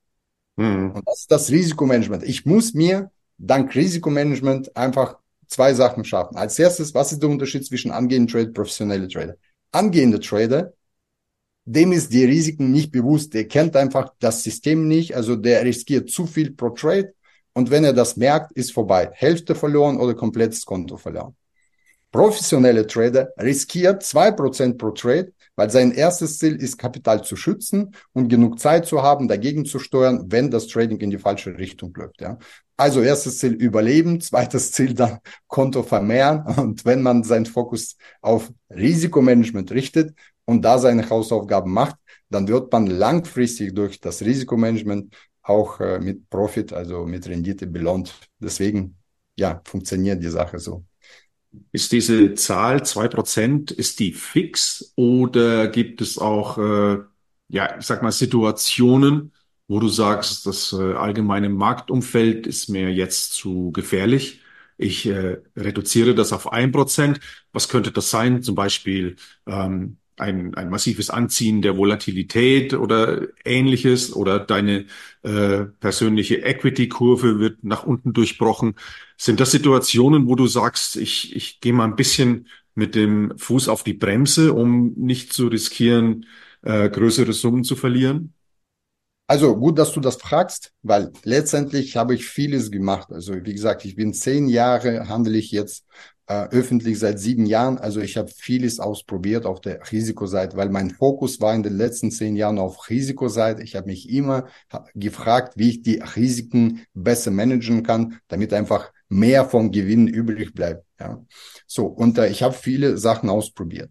Mhm. 0.56 0.92
Und 0.92 1.06
das 1.06 1.20
ist 1.20 1.30
das 1.30 1.50
Risikomanagement. 1.50 2.24
Ich 2.24 2.44
muss 2.44 2.74
mir 2.74 3.10
dank 3.38 3.74
Risikomanagement 3.74 4.76
einfach 4.76 5.18
zwei 5.46 5.72
Sachen 5.74 6.04
schaffen. 6.04 6.36
Als 6.36 6.58
erstes, 6.58 6.94
was 6.94 7.12
ist 7.12 7.22
der 7.22 7.30
Unterschied 7.30 7.64
zwischen 7.64 7.90
angehenden 7.90 8.28
Trader 8.28 8.48
und 8.48 8.54
professionelle 8.54 9.08
Trader? 9.08 9.36
Angehende 9.72 10.20
Trader 10.20 10.72
dem 11.70 11.92
ist 11.92 12.12
die 12.12 12.24
Risiken 12.24 12.72
nicht 12.72 12.90
bewusst. 12.90 13.34
Der 13.34 13.46
kennt 13.46 13.76
einfach 13.76 14.12
das 14.20 14.42
System 14.42 14.88
nicht. 14.88 15.14
Also 15.14 15.36
der 15.36 15.64
riskiert 15.64 16.10
zu 16.10 16.26
viel 16.26 16.52
pro 16.52 16.70
Trade 16.70 17.12
und 17.52 17.70
wenn 17.70 17.84
er 17.84 17.92
das 17.92 18.16
merkt, 18.16 18.52
ist 18.52 18.72
vorbei. 18.72 19.10
Hälfte 19.12 19.54
verloren 19.54 19.98
oder 19.98 20.14
komplettes 20.14 20.64
Konto 20.64 20.96
verloren. 20.96 21.34
Professionelle 22.10 22.86
Trader 22.86 23.30
riskiert 23.38 24.02
zwei 24.02 24.30
Prozent 24.30 24.78
pro 24.78 24.92
Trade, 24.92 25.32
weil 25.56 25.68
sein 25.68 25.92
erstes 25.92 26.38
Ziel 26.38 26.56
ist, 26.56 26.78
Kapital 26.78 27.22
zu 27.22 27.36
schützen 27.36 27.94
und 28.12 28.28
genug 28.28 28.60
Zeit 28.60 28.86
zu 28.86 29.02
haben, 29.02 29.28
dagegen 29.28 29.66
zu 29.66 29.78
steuern, 29.78 30.24
wenn 30.28 30.50
das 30.50 30.68
Trading 30.68 31.00
in 31.00 31.10
die 31.10 31.18
falsche 31.18 31.58
Richtung 31.58 31.92
läuft. 31.94 32.20
Ja. 32.20 32.38
Also 32.78 33.02
erstes 33.02 33.38
Ziel 33.38 33.52
überleben, 33.52 34.20
zweites 34.22 34.72
Ziel 34.72 34.94
dann 34.94 35.18
Konto 35.48 35.82
vermehren. 35.82 36.44
Und 36.56 36.86
wenn 36.86 37.02
man 37.02 37.24
seinen 37.24 37.46
Fokus 37.46 37.96
auf 38.22 38.50
Risikomanagement 38.70 39.72
richtet 39.72 40.14
und 40.48 40.62
da 40.62 40.78
seine 40.78 41.08
Hausaufgaben 41.10 41.72
macht, 41.72 41.96
dann 42.30 42.48
wird 42.48 42.72
man 42.72 42.86
langfristig 42.86 43.74
durch 43.74 44.00
das 44.00 44.22
Risikomanagement 44.22 45.14
auch 45.42 45.78
äh, 45.80 45.98
mit 46.00 46.30
Profit, 46.30 46.72
also 46.72 47.04
mit 47.04 47.28
Rendite 47.28 47.66
belohnt. 47.66 48.14
Deswegen, 48.38 48.96
ja, 49.36 49.60
funktioniert 49.66 50.22
die 50.22 50.28
Sache 50.30 50.58
so. 50.58 50.84
Ist 51.72 51.92
diese 51.92 52.34
Zahl 52.34 52.84
zwei 52.86 53.08
Prozent, 53.08 53.70
ist 53.70 54.00
die 54.00 54.12
fix 54.12 54.92
oder 54.96 55.68
gibt 55.68 56.00
es 56.00 56.18
auch, 56.18 56.58
äh, 56.58 56.98
ja, 57.48 57.78
ich 57.78 57.86
sag 57.86 58.02
mal, 58.02 58.12
Situationen, 58.12 59.32
wo 59.66 59.80
du 59.80 59.88
sagst, 59.88 60.46
das 60.46 60.72
äh, 60.72 60.94
allgemeine 60.94 61.50
Marktumfeld 61.50 62.46
ist 62.46 62.68
mir 62.68 62.90
jetzt 62.92 63.32
zu 63.34 63.70
gefährlich? 63.72 64.40
Ich 64.78 65.06
äh, 65.06 65.38
reduziere 65.56 66.14
das 66.14 66.32
auf 66.32 66.52
ein 66.52 66.72
Prozent. 66.72 67.20
Was 67.52 67.68
könnte 67.68 67.92
das 67.92 68.10
sein? 68.10 68.42
Zum 68.42 68.54
Beispiel 68.54 69.16
ähm, 69.46 69.98
ein, 70.20 70.54
ein 70.54 70.70
massives 70.70 71.10
Anziehen 71.10 71.62
der 71.62 71.76
Volatilität 71.76 72.74
oder 72.74 73.28
ähnliches 73.44 74.14
oder 74.14 74.38
deine 74.38 74.86
äh, 75.22 75.64
persönliche 75.80 76.42
Equity-Kurve 76.42 77.38
wird 77.38 77.64
nach 77.64 77.84
unten 77.84 78.12
durchbrochen. 78.12 78.74
Sind 79.16 79.40
das 79.40 79.50
Situationen, 79.50 80.26
wo 80.28 80.34
du 80.34 80.46
sagst, 80.46 80.96
ich, 80.96 81.34
ich 81.34 81.60
gehe 81.60 81.72
mal 81.72 81.84
ein 81.84 81.96
bisschen 81.96 82.48
mit 82.74 82.94
dem 82.94 83.36
Fuß 83.36 83.68
auf 83.68 83.82
die 83.82 83.94
Bremse, 83.94 84.52
um 84.52 84.92
nicht 84.96 85.32
zu 85.32 85.48
riskieren, 85.48 86.26
äh, 86.62 86.88
größere 86.88 87.32
Summen 87.32 87.64
zu 87.64 87.76
verlieren? 87.76 88.34
Also 89.26 89.54
gut, 89.56 89.78
dass 89.78 89.92
du 89.92 90.00
das 90.00 90.16
fragst, 90.16 90.72
weil 90.82 91.12
letztendlich 91.22 91.96
habe 91.96 92.14
ich 92.14 92.24
vieles 92.24 92.70
gemacht. 92.70 93.12
Also 93.12 93.34
wie 93.34 93.52
gesagt, 93.52 93.84
ich 93.84 93.94
bin 93.94 94.14
zehn 94.14 94.48
Jahre, 94.48 95.08
handle 95.08 95.36
ich 95.36 95.50
jetzt 95.50 95.84
äh, 96.28 96.48
öffentlich 96.50 96.98
seit 96.98 97.18
sieben 97.18 97.46
Jahren. 97.46 97.78
Also 97.78 98.00
ich 98.00 98.16
habe 98.18 98.28
vieles 98.28 98.80
ausprobiert 98.80 99.46
auf 99.46 99.60
der 99.60 99.80
Risikoseite, 99.90 100.56
weil 100.56 100.68
mein 100.68 100.90
Fokus 100.90 101.40
war 101.40 101.54
in 101.54 101.62
den 101.62 101.76
letzten 101.76 102.10
zehn 102.10 102.36
Jahren 102.36 102.58
auf 102.58 102.90
Risikoseite. 102.90 103.62
Ich 103.62 103.74
habe 103.74 103.86
mich 103.86 104.10
immer 104.10 104.46
gefragt, 104.94 105.54
wie 105.56 105.70
ich 105.70 105.82
die 105.82 106.02
Risiken 106.16 106.84
besser 106.92 107.30
managen 107.30 107.82
kann, 107.82 108.18
damit 108.28 108.52
einfach 108.52 108.92
mehr 109.08 109.46
vom 109.46 109.72
Gewinn 109.72 110.06
übrig 110.06 110.52
bleibt. 110.52 110.84
Ja, 111.00 111.24
so 111.66 111.86
und 111.86 112.18
äh, 112.18 112.28
ich 112.28 112.42
habe 112.42 112.54
viele 112.54 112.98
Sachen 112.98 113.30
ausprobiert. 113.30 113.90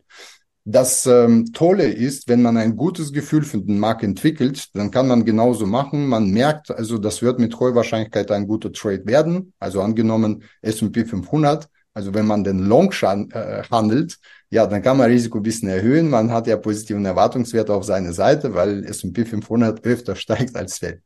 Das 0.69 1.05
ähm, 1.05 1.53
Tolle 1.53 1.85
ist, 1.85 2.27
wenn 2.27 2.41
man 2.41 2.57
ein 2.57 2.75
gutes 2.75 3.13
Gefühl 3.13 3.43
für 3.43 3.59
den 3.59 3.79
Markt 3.79 4.03
entwickelt, 4.03 4.67
dann 4.75 4.91
kann 4.91 5.07
man 5.07 5.23
genauso 5.23 5.65
machen. 5.65 6.05
Man 6.07 6.29
merkt, 6.29 6.69
also 6.69 6.97
das 6.97 7.21
wird 7.21 7.39
mit 7.39 7.57
hoher 7.57 7.73
Wahrscheinlichkeit 7.73 8.29
ein 8.31 8.47
guter 8.47 8.73
Trade 8.73 9.05
werden. 9.05 9.53
Also 9.59 9.81
angenommen 9.81 10.43
S&P 10.61 11.05
500 11.05 11.69
also 11.97 12.13
wenn 12.13 12.27
man 12.27 12.43
den 12.43 12.59
Long 12.59 12.91
äh, 12.91 13.63
handelt, 13.71 14.19
ja, 14.51 14.67
dann 14.67 14.83
kann 14.83 14.97
man 14.97 15.09
Risiko 15.09 15.39
ein 15.39 15.43
bisschen 15.43 15.67
erhöhen. 15.67 16.11
Man 16.11 16.31
hat 16.31 16.45
ja 16.45 16.55
positiven 16.55 17.03
Erwartungswert 17.03 17.71
auf 17.71 17.85
seine 17.85 18.13
Seite, 18.13 18.53
weil 18.53 18.85
S&P 18.85 19.25
500 19.25 19.83
öfter 19.83 20.15
steigt 20.23 20.55
als 20.55 20.77
fällt. 20.77 21.01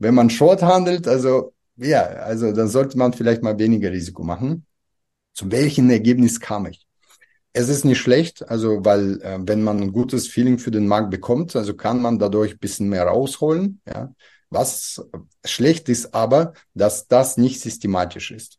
Wenn 0.00 0.16
man 0.16 0.30
Short 0.30 0.60
handelt, 0.62 1.06
also 1.06 1.54
ja, 1.76 2.02
also 2.02 2.50
dann 2.50 2.66
sollte 2.66 2.98
man 2.98 3.12
vielleicht 3.12 3.44
mal 3.44 3.56
weniger 3.56 3.92
Risiko 3.92 4.24
machen. 4.24 4.66
Zu 5.32 5.48
welchem 5.52 5.88
Ergebnis 5.90 6.40
kam 6.40 6.66
ich? 6.66 6.88
Es 7.52 7.68
ist 7.68 7.84
nicht 7.84 8.00
schlecht, 8.00 8.48
also 8.48 8.84
weil 8.84 9.22
äh, 9.22 9.38
wenn 9.42 9.62
man 9.62 9.80
ein 9.80 9.92
gutes 9.92 10.26
Feeling 10.26 10.58
für 10.58 10.72
den 10.72 10.88
Markt 10.88 11.10
bekommt, 11.10 11.54
also 11.54 11.74
kann 11.74 12.02
man 12.02 12.18
dadurch 12.18 12.54
ein 12.54 12.58
bisschen 12.58 12.88
mehr 12.88 13.04
rausholen. 13.04 13.80
Ja. 13.86 14.12
Was 14.50 15.08
schlecht 15.44 15.88
ist 15.88 16.12
aber, 16.14 16.54
dass 16.74 17.06
das 17.06 17.36
nicht 17.36 17.60
systematisch 17.60 18.32
ist. 18.32 18.58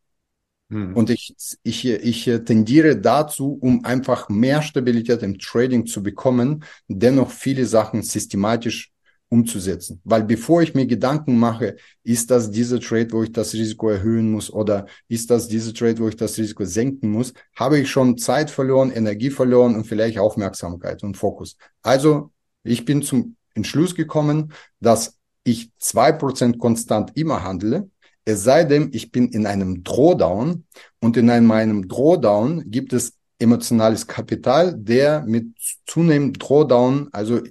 Mhm. 0.73 0.95
Und 0.95 1.09
ich, 1.09 1.35
ich, 1.61 1.85
ich 1.87 2.25
tendiere 2.45 2.97
dazu, 2.97 3.57
um 3.61 3.85
einfach 3.85 4.27
mehr 4.29 4.61
Stabilität 4.61 5.21
im 5.21 5.37
Trading 5.37 5.85
zu 5.85 6.01
bekommen, 6.01 6.63
dennoch 6.87 7.29
viele 7.29 7.65
Sachen 7.65 8.01
systematisch 8.01 8.91
umzusetzen. 9.29 9.99
Weil 10.03 10.23
bevor 10.23 10.61
ich 10.61 10.73
mir 10.73 10.85
Gedanken 10.85 11.37
mache, 11.37 11.75
ist 12.03 12.29
das 12.31 12.51
dieser 12.51 12.79
Trade, 12.79 13.11
wo 13.11 13.23
ich 13.23 13.31
das 13.31 13.53
Risiko 13.53 13.89
erhöhen 13.89 14.31
muss 14.31 14.51
oder 14.51 14.85
ist 15.07 15.29
das 15.31 15.47
dieser 15.47 15.73
Trade, 15.73 15.99
wo 15.99 16.07
ich 16.07 16.15
das 16.15 16.37
Risiko 16.37 16.65
senken 16.65 17.09
muss, 17.09 17.33
habe 17.55 17.79
ich 17.79 17.89
schon 17.89 18.17
Zeit 18.17 18.49
verloren, 18.49 18.91
Energie 18.91 19.31
verloren 19.31 19.75
und 19.75 19.85
vielleicht 19.85 20.19
Aufmerksamkeit 20.19 21.03
und 21.03 21.17
Fokus. 21.17 21.57
Also 21.81 22.31
ich 22.63 22.85
bin 22.85 23.01
zum 23.01 23.35
Entschluss 23.55 23.95
gekommen, 23.95 24.53
dass 24.79 25.17
ich 25.43 25.71
zwei 25.77 26.11
Prozent 26.11 26.59
konstant 26.59 27.11
immer 27.15 27.43
handle 27.43 27.89
es 28.25 28.43
sei 28.43 28.63
denn, 28.63 28.89
ich 28.93 29.11
bin 29.11 29.29
in 29.29 29.45
einem 29.45 29.83
Drawdown 29.83 30.65
und 30.99 31.17
in 31.17 31.29
einem, 31.29 31.47
meinem 31.47 31.87
Drawdown 31.87 32.69
gibt 32.71 32.93
es 32.93 33.13
emotionales 33.39 34.07
Kapital, 34.07 34.73
der 34.77 35.23
mit 35.25 35.47
zunehmendem 35.85 36.39
Drawdown, 36.39 37.09
also 37.11 37.41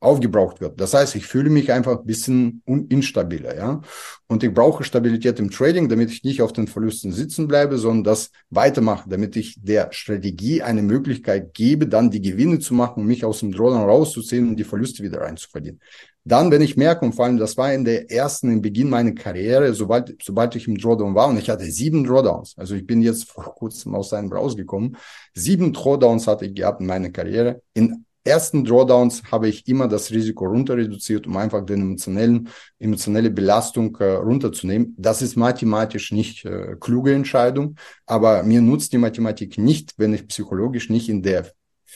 aufgebraucht 0.00 0.60
wird. 0.60 0.80
Das 0.80 0.94
heißt, 0.94 1.16
ich 1.16 1.26
fühle 1.26 1.50
mich 1.50 1.72
einfach 1.72 1.98
ein 1.98 2.06
bisschen 2.06 2.62
instabiler, 2.66 3.56
ja. 3.56 3.80
Und 4.28 4.44
ich 4.44 4.54
brauche 4.54 4.84
Stabilität 4.84 5.40
im 5.40 5.50
Trading, 5.50 5.88
damit 5.88 6.10
ich 6.10 6.22
nicht 6.22 6.40
auf 6.40 6.52
den 6.52 6.68
Verlusten 6.68 7.10
sitzen 7.12 7.48
bleibe, 7.48 7.78
sondern 7.78 8.04
das 8.04 8.30
weitermache, 8.50 9.08
damit 9.08 9.34
ich 9.34 9.56
der 9.60 9.88
Strategie 9.90 10.62
eine 10.62 10.82
Möglichkeit 10.82 11.52
gebe, 11.52 11.88
dann 11.88 12.10
die 12.10 12.20
Gewinne 12.20 12.60
zu 12.60 12.74
machen, 12.74 13.06
mich 13.06 13.24
aus 13.24 13.40
dem 13.40 13.50
Drawdown 13.50 13.88
rauszuziehen 13.88 14.50
und 14.50 14.56
die 14.56 14.64
Verluste 14.64 15.02
wieder 15.02 15.20
reinzuverdienen. 15.20 15.80
Dann, 16.28 16.50
wenn 16.50 16.60
ich 16.60 16.76
merke, 16.76 17.06
und 17.06 17.14
vor 17.14 17.24
allem, 17.24 17.38
das 17.38 17.56
war 17.56 17.72
in 17.72 17.86
der 17.86 18.10
ersten, 18.10 18.52
im 18.52 18.60
Beginn 18.60 18.90
meiner 18.90 19.12
Karriere, 19.12 19.72
sobald, 19.72 20.14
sobald 20.22 20.54
ich 20.56 20.68
im 20.68 20.76
Drawdown 20.76 21.14
war, 21.14 21.28
und 21.28 21.38
ich 21.38 21.48
hatte 21.48 21.64
sieben 21.64 22.04
Drawdowns, 22.04 22.54
also 22.58 22.74
ich 22.74 22.86
bin 22.86 23.00
jetzt 23.00 23.30
vor 23.32 23.44
kurzem 23.54 23.94
aus 23.94 24.12
einem 24.12 24.30
rausgekommen, 24.30 24.98
sieben 25.32 25.72
Drawdowns 25.72 26.26
hatte 26.26 26.44
ich 26.44 26.54
gehabt 26.54 26.82
in 26.82 26.86
meiner 26.86 27.08
Karriere. 27.08 27.62
In 27.72 28.04
ersten 28.24 28.62
Drawdowns 28.62 29.22
habe 29.32 29.48
ich 29.48 29.66
immer 29.68 29.88
das 29.88 30.10
Risiko 30.10 30.44
runter 30.44 30.76
reduziert, 30.76 31.26
um 31.26 31.34
einfach 31.38 31.64
den 31.64 31.80
emotionellen, 31.80 32.50
emotionelle 32.78 33.30
Belastung 33.30 33.96
äh, 33.96 34.04
runterzunehmen. 34.04 34.94
Das 34.98 35.22
ist 35.22 35.34
mathematisch 35.34 36.12
nicht 36.12 36.44
äh, 36.44 36.76
kluge 36.78 37.14
Entscheidung, 37.14 37.76
aber 38.04 38.42
mir 38.42 38.60
nutzt 38.60 38.92
die 38.92 38.98
Mathematik 38.98 39.56
nicht, 39.56 39.94
wenn 39.96 40.12
ich 40.12 40.28
psychologisch 40.28 40.90
nicht 40.90 41.08
in 41.08 41.22
der 41.22 41.46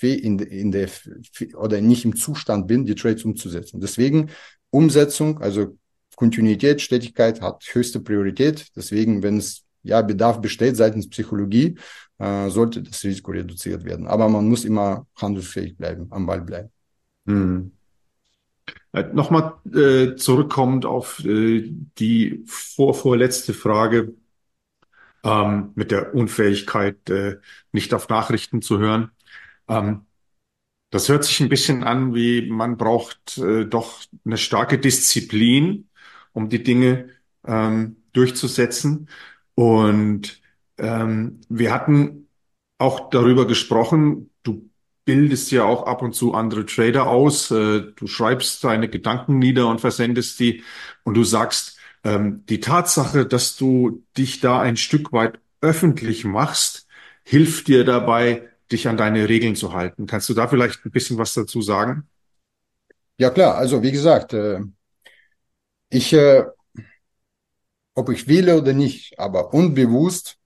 in, 0.00 0.38
in 0.38 0.72
der 0.72 0.88
oder 1.55 1.81
nicht 1.81 2.05
im 2.05 2.16
Zustand 2.16 2.66
bin, 2.66 2.85
die 2.85 2.94
Trades 2.94 3.24
umzusetzen. 3.24 3.81
Deswegen 3.81 4.31
Umsetzung, 4.70 5.40
also 5.40 5.76
Kontinuität, 6.16 6.81
Stetigkeit 6.81 7.40
hat 7.40 7.64
höchste 7.72 8.00
Priorität. 8.00 8.68
Deswegen, 8.76 9.22
wenn 9.22 9.38
es 9.38 9.64
ja 9.83 10.02
Bedarf 10.02 10.40
besteht 10.40 10.76
seitens 10.76 11.09
Psychologie, 11.09 11.76
äh, 12.18 12.48
sollte 12.48 12.83
das 12.83 13.02
Risiko 13.05 13.33
reduziert 13.33 13.85
werden. 13.85 14.07
Aber 14.07 14.28
man 14.28 14.48
muss 14.48 14.64
immer 14.64 15.07
handelsfähig 15.16 15.76
bleiben, 15.76 16.07
am 16.11 16.26
Ball 16.26 16.40
bleiben. 16.40 16.70
Hm. 17.26 17.72
Äh, 18.92 19.05
Nochmal 19.12 19.55
äh, 19.74 20.14
zurückkommend 20.16 20.87
auf 20.87 21.24
äh, 21.24 21.72
die 21.98 22.44
vorvorletzte 22.46 23.55
Frage 23.55 24.14
ähm, 25.24 25.72
mit 25.74 25.90
der 25.90 26.14
Unfähigkeit, 26.14 27.09
äh, 27.11 27.37
nicht 27.72 27.94
auf 27.94 28.09
Nachrichten 28.09 28.62
zu 28.62 28.78
hören. 28.78 29.11
Ähm, 29.72 30.06
das 30.90 31.08
hört 31.08 31.24
sich 31.24 31.40
ein 31.40 31.48
bisschen 31.48 31.85
an, 31.85 32.14
wie 32.14 32.50
man 32.50 32.76
braucht 32.76 33.38
äh, 33.38 33.66
doch 33.66 34.00
eine 34.24 34.38
starke 34.38 34.78
Disziplin, 34.78 35.88
um 36.32 36.48
die 36.50 36.62
Dinge 36.62 37.11
ähm, 37.46 37.96
durchzusetzen. 38.12 39.08
Und 39.54 40.42
ähm, 40.78 41.40
wir 41.48 41.72
hatten 41.72 42.28
auch 42.78 43.11
darüber 43.11 43.46
gesprochen, 43.46 44.30
du 44.42 44.70
bildest 45.04 45.50
ja 45.52 45.64
auch 45.64 45.87
ab 45.87 46.02
und 46.02 46.14
zu 46.14 46.35
andere 46.35 46.66
Trader 46.66 47.06
aus, 47.08 47.50
äh, 47.50 47.82
du 47.96 48.06
schreibst 48.06 48.64
deine 48.64 48.88
Gedanken 48.88 49.38
nieder 49.38 49.68
und 49.68 49.80
versendest 49.80 50.40
die 50.40 50.62
und 51.04 51.14
du 51.14 51.24
sagst, 51.24 51.78
ähm, 52.04 52.44
die 52.48 52.61
Tatsache, 52.61 53.26
dass 53.26 53.56
du 53.56 54.04
dich 54.16 54.40
da 54.40 54.61
ein 54.61 54.76
Stück 54.76 55.12
weit 55.12 55.38
öffentlich 55.61 56.24
machst, 56.24 56.87
hilft 57.24 57.68
dir 57.68 57.85
dabei, 57.85 58.48
dich 58.72 58.88
an 58.88 58.96
deine 58.96 59.28
Regeln 59.28 59.54
zu 59.54 59.72
halten. 59.72 60.06
Kannst 60.06 60.28
du 60.28 60.35
da 60.35 60.48
vielleicht 60.48 60.85
ein 60.85 60.90
bisschen 60.90 61.18
was 61.18 61.35
dazu 61.35 61.62
sagen? 61.62 62.08
Ja 63.18 63.30
klar, 63.30 63.56
also 63.56 63.82
wie 63.82 63.92
gesagt, 63.92 64.32
äh, 64.32 64.61
ich, 65.90 66.12
äh, 66.12 66.44
ob 67.94 68.08
ich 68.11 68.26
will 68.26 68.50
oder 68.50 68.72
nicht, 68.72 69.18
aber 69.18 69.52
unbewusst 69.54 70.38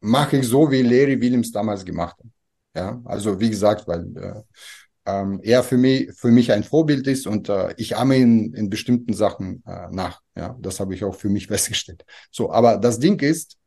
mache 0.00 0.38
ich 0.38 0.46
so, 0.46 0.70
wie 0.70 0.82
Larry 0.82 1.20
Williams 1.20 1.52
damals 1.52 1.84
gemacht 1.84 2.16
hat. 2.18 2.26
Ja, 2.76 3.02
also 3.04 3.40
wie 3.40 3.50
gesagt, 3.50 3.88
weil 3.88 4.06
äh, 4.16 4.42
ähm, 5.06 5.40
er 5.42 5.62
für 5.64 5.76
mich, 5.78 6.12
für 6.14 6.30
mich 6.30 6.52
ein 6.52 6.62
Vorbild 6.62 7.06
ist 7.06 7.26
und 7.26 7.48
äh, 7.48 7.74
ich 7.76 7.96
ahme 7.96 8.16
ihn 8.16 8.54
in 8.54 8.70
bestimmten 8.70 9.14
Sachen 9.14 9.62
äh, 9.66 9.88
nach. 9.90 10.20
Ja, 10.36 10.56
das 10.60 10.80
habe 10.80 10.94
ich 10.94 11.02
auch 11.04 11.14
für 11.14 11.28
mich 11.28 11.46
festgestellt. 11.48 12.04
So, 12.30 12.52
aber 12.52 12.76
das 12.78 12.98
Ding 13.00 13.20
ist, 13.20 13.57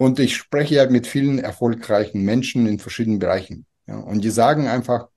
und 0.00 0.18
ich 0.18 0.34
spreche 0.34 0.76
ja 0.76 0.88
mit 0.88 1.06
vielen 1.06 1.38
erfolgreichen 1.38 2.22
Menschen 2.24 2.66
in 2.66 2.78
verschiedenen 2.78 3.18
Bereichen. 3.18 3.66
Ja, 3.86 3.98
und 3.98 4.24
die 4.24 4.30
sagen 4.30 4.66
einfach, 4.66 5.08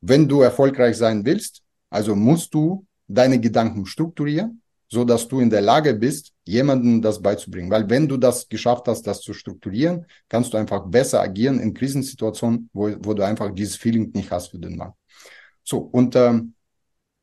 wenn 0.00 0.28
du 0.28 0.40
erfolgreich 0.40 0.96
sein 0.96 1.24
willst, 1.24 1.62
also 1.88 2.16
musst 2.16 2.52
du 2.52 2.84
deine 3.06 3.38
Gedanken 3.38 3.86
strukturieren, 3.86 4.60
so 4.88 5.04
dass 5.04 5.28
du 5.28 5.38
in 5.38 5.50
der 5.50 5.60
Lage 5.60 5.94
bist, 5.94 6.32
jemandem 6.44 7.00
das 7.00 7.22
beizubringen. 7.22 7.70
Weil 7.70 7.88
wenn 7.88 8.08
du 8.08 8.16
das 8.16 8.48
geschafft 8.48 8.88
hast, 8.88 9.06
das 9.06 9.20
zu 9.20 9.34
strukturieren, 9.34 10.04
kannst 10.28 10.52
du 10.52 10.56
einfach 10.56 10.84
besser 10.84 11.20
agieren 11.20 11.60
in 11.60 11.72
Krisensituationen, 11.72 12.70
wo, 12.72 12.90
wo 13.04 13.14
du 13.14 13.24
einfach 13.24 13.54
dieses 13.54 13.76
Feeling 13.76 14.10
nicht 14.14 14.32
hast 14.32 14.48
für 14.48 14.58
den 14.58 14.76
Markt. 14.76 14.98
So, 15.62 15.78
und 15.78 16.16
ähm, 16.16 16.54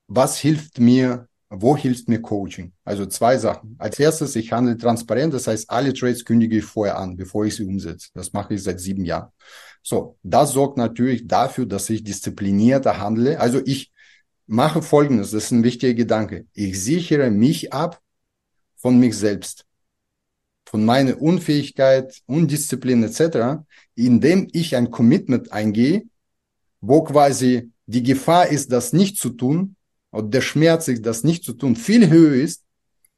was 0.07 0.37
hilft 0.37 0.79
mir, 0.79 1.27
wo 1.53 1.75
hilft 1.75 2.07
mir 2.07 2.21
Coaching? 2.21 2.71
Also 2.85 3.05
zwei 3.05 3.37
Sachen. 3.37 3.75
Als 3.77 3.99
erstes, 3.99 4.37
ich 4.37 4.53
handle 4.53 4.77
transparent, 4.77 5.33
das 5.33 5.47
heißt, 5.47 5.69
alle 5.69 5.93
Trades 5.93 6.23
kündige 6.23 6.59
ich 6.59 6.63
vorher 6.63 6.97
an, 6.97 7.17
bevor 7.17 7.45
ich 7.45 7.57
sie 7.57 7.65
umsetze. 7.65 8.09
Das 8.13 8.31
mache 8.31 8.53
ich 8.53 8.63
seit 8.63 8.79
sieben 8.79 9.03
Jahren. 9.03 9.31
So, 9.83 10.17
das 10.23 10.53
sorgt 10.53 10.77
natürlich 10.77 11.27
dafür, 11.27 11.65
dass 11.65 11.89
ich 11.89 12.05
disziplinierter 12.05 12.99
handle. 12.99 13.37
Also 13.37 13.61
ich 13.65 13.91
mache 14.47 14.81
Folgendes, 14.81 15.31
das 15.31 15.45
ist 15.45 15.51
ein 15.51 15.63
wichtiger 15.63 15.93
Gedanke. 15.93 16.45
Ich 16.53 16.81
sichere 16.81 17.29
mich 17.29 17.73
ab 17.73 17.99
von 18.77 18.97
mich 18.97 19.17
selbst, 19.17 19.65
von 20.65 20.85
meiner 20.85 21.21
Unfähigkeit, 21.21 22.21
Undisziplin 22.27 23.03
etc., 23.03 23.61
indem 23.95 24.47
ich 24.53 24.77
ein 24.77 24.89
Commitment 24.89 25.51
eingehe, 25.51 26.03
wo 26.79 27.03
quasi 27.03 27.71
die 27.87 28.03
Gefahr 28.03 28.47
ist, 28.47 28.71
das 28.71 28.93
nicht 28.93 29.17
zu 29.17 29.31
tun, 29.31 29.75
und 30.11 30.33
der 30.33 30.41
Schmerz 30.41 30.89
das 31.01 31.23
nicht 31.23 31.43
zu 31.43 31.53
tun, 31.53 31.75
viel 31.75 32.09
höher 32.09 32.33
ist, 32.33 32.63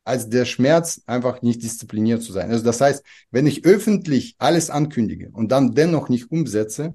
als 0.06 0.30
der 0.30 0.46
Schmerz, 0.46 1.02
einfach 1.06 1.42
nicht 1.42 1.64
diszipliniert 1.64 2.22
zu 2.24 2.34
sein. 2.34 2.52
Also 2.52 2.64
das 2.64 2.82
heißt, 2.82 3.04
wenn 3.32 3.48
ich 3.48 3.66
öffentlich 3.66 4.36
alles 4.38 4.70
ankündige 4.70 5.30
und 5.32 5.52
dann 5.52 5.74
dennoch 5.74 6.10
nicht 6.10 6.30
umsetze, 6.32 6.94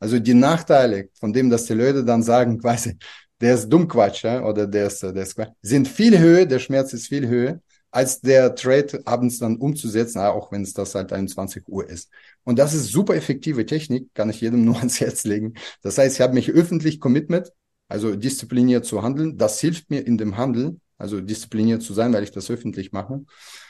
also 0.00 0.18
die 0.18 0.34
Nachteile 0.34 1.10
von 1.14 1.32
dem, 1.32 1.50
dass 1.50 1.66
die 1.66 1.74
Leute 1.74 2.04
dann 2.04 2.22
sagen, 2.22 2.58
quasi, 2.60 2.96
der 3.40 3.54
ist 3.54 3.68
Dummquatsch, 3.68 4.24
ja, 4.24 4.44
oder 4.44 4.66
der 4.66 4.86
ist, 4.88 5.02
der 5.02 5.14
ist 5.14 5.34
Quatsch, 5.34 5.52
sind 5.62 5.88
viel 5.88 6.18
höher, 6.18 6.46
der 6.46 6.58
Schmerz 6.58 6.92
ist 6.92 7.08
viel 7.08 7.28
höher, 7.28 7.60
als 7.90 8.20
der 8.20 8.54
Trade 8.54 9.00
abends 9.04 9.38
dann 9.38 9.56
umzusetzen, 9.56 10.20
auch 10.20 10.52
wenn 10.52 10.62
es 10.62 10.72
das 10.74 10.94
halt 10.94 11.12
21 11.12 11.64
Uhr 11.68 11.88
ist. 11.88 12.10
Und 12.44 12.58
das 12.58 12.74
ist 12.74 12.86
super 12.86 13.14
effektive 13.14 13.66
Technik, 13.66 14.12
kann 14.14 14.30
ich 14.30 14.40
jedem 14.40 14.64
nur 14.66 14.76
ans 14.76 15.00
Herz 15.00 15.24
legen. 15.24 15.54
Das 15.82 15.98
heißt, 15.98 16.16
ich 16.16 16.20
habe 16.20 16.34
mich 16.34 16.50
öffentlich 16.50 17.00
commitment, 17.00 17.52
also 17.90 18.14
diszipliniert 18.14 18.86
zu 18.86 19.02
handeln. 19.02 19.36
Das 19.36 19.60
hilft 19.60 19.90
mir 19.90 20.06
in 20.06 20.16
dem 20.16 20.36
Handel, 20.36 20.80
also 20.96 21.20
diszipliniert 21.20 21.82
zu 21.82 21.92
sein, 21.92 22.12
weil 22.12 22.22
ich 22.22 22.30
das 22.30 22.50
öffentlich 22.50 22.92
mache. 22.92 23.24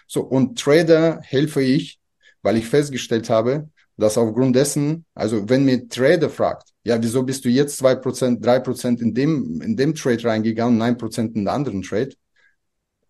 So, 0.07 0.21
und 0.21 0.59
Trader 0.59 1.21
helfe 1.23 1.63
ich, 1.63 1.99
weil 2.43 2.57
ich 2.57 2.67
festgestellt 2.67 3.31
habe, 3.31 3.69
dass 3.97 4.19
aufgrund 4.19 4.57
dessen, 4.57 5.05
also 5.15 5.49
wenn 5.49 5.65
mir 5.65 5.89
Trader 5.89 6.29
fragt, 6.31 6.69
ja, 6.85 7.03
wieso 7.03 7.23
bist 7.23 7.45
du 7.45 7.49
jetzt 7.49 7.79
zwei 7.79 7.95
Prozent, 7.95 8.45
drei 8.45 8.61
Prozent 8.61 9.01
in 9.01 9.15
dem, 9.15 9.61
in 9.63 9.77
dem 9.77 9.95
Trade 9.95 10.25
reingegangen, 10.25 10.79
neun 10.79 10.97
Prozent 10.97 11.35
in 11.35 11.43
den 11.43 11.49
anderen 11.49 11.83
Trade? 11.83 12.11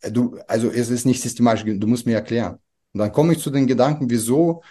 Äh, 0.00 0.12
du, 0.12 0.38
also 0.46 0.70
es 0.70 0.90
ist 0.90 1.06
nicht 1.06 1.22
systematisch, 1.22 1.64
du 1.64 1.86
musst 1.86 2.06
mir 2.06 2.16
erklären. 2.16 2.58
Und 2.92 2.98
dann 3.00 3.12
komme 3.12 3.32
ich 3.32 3.40
zu 3.40 3.50
den 3.50 3.66
Gedanken, 3.66 4.10
wieso 4.10 4.62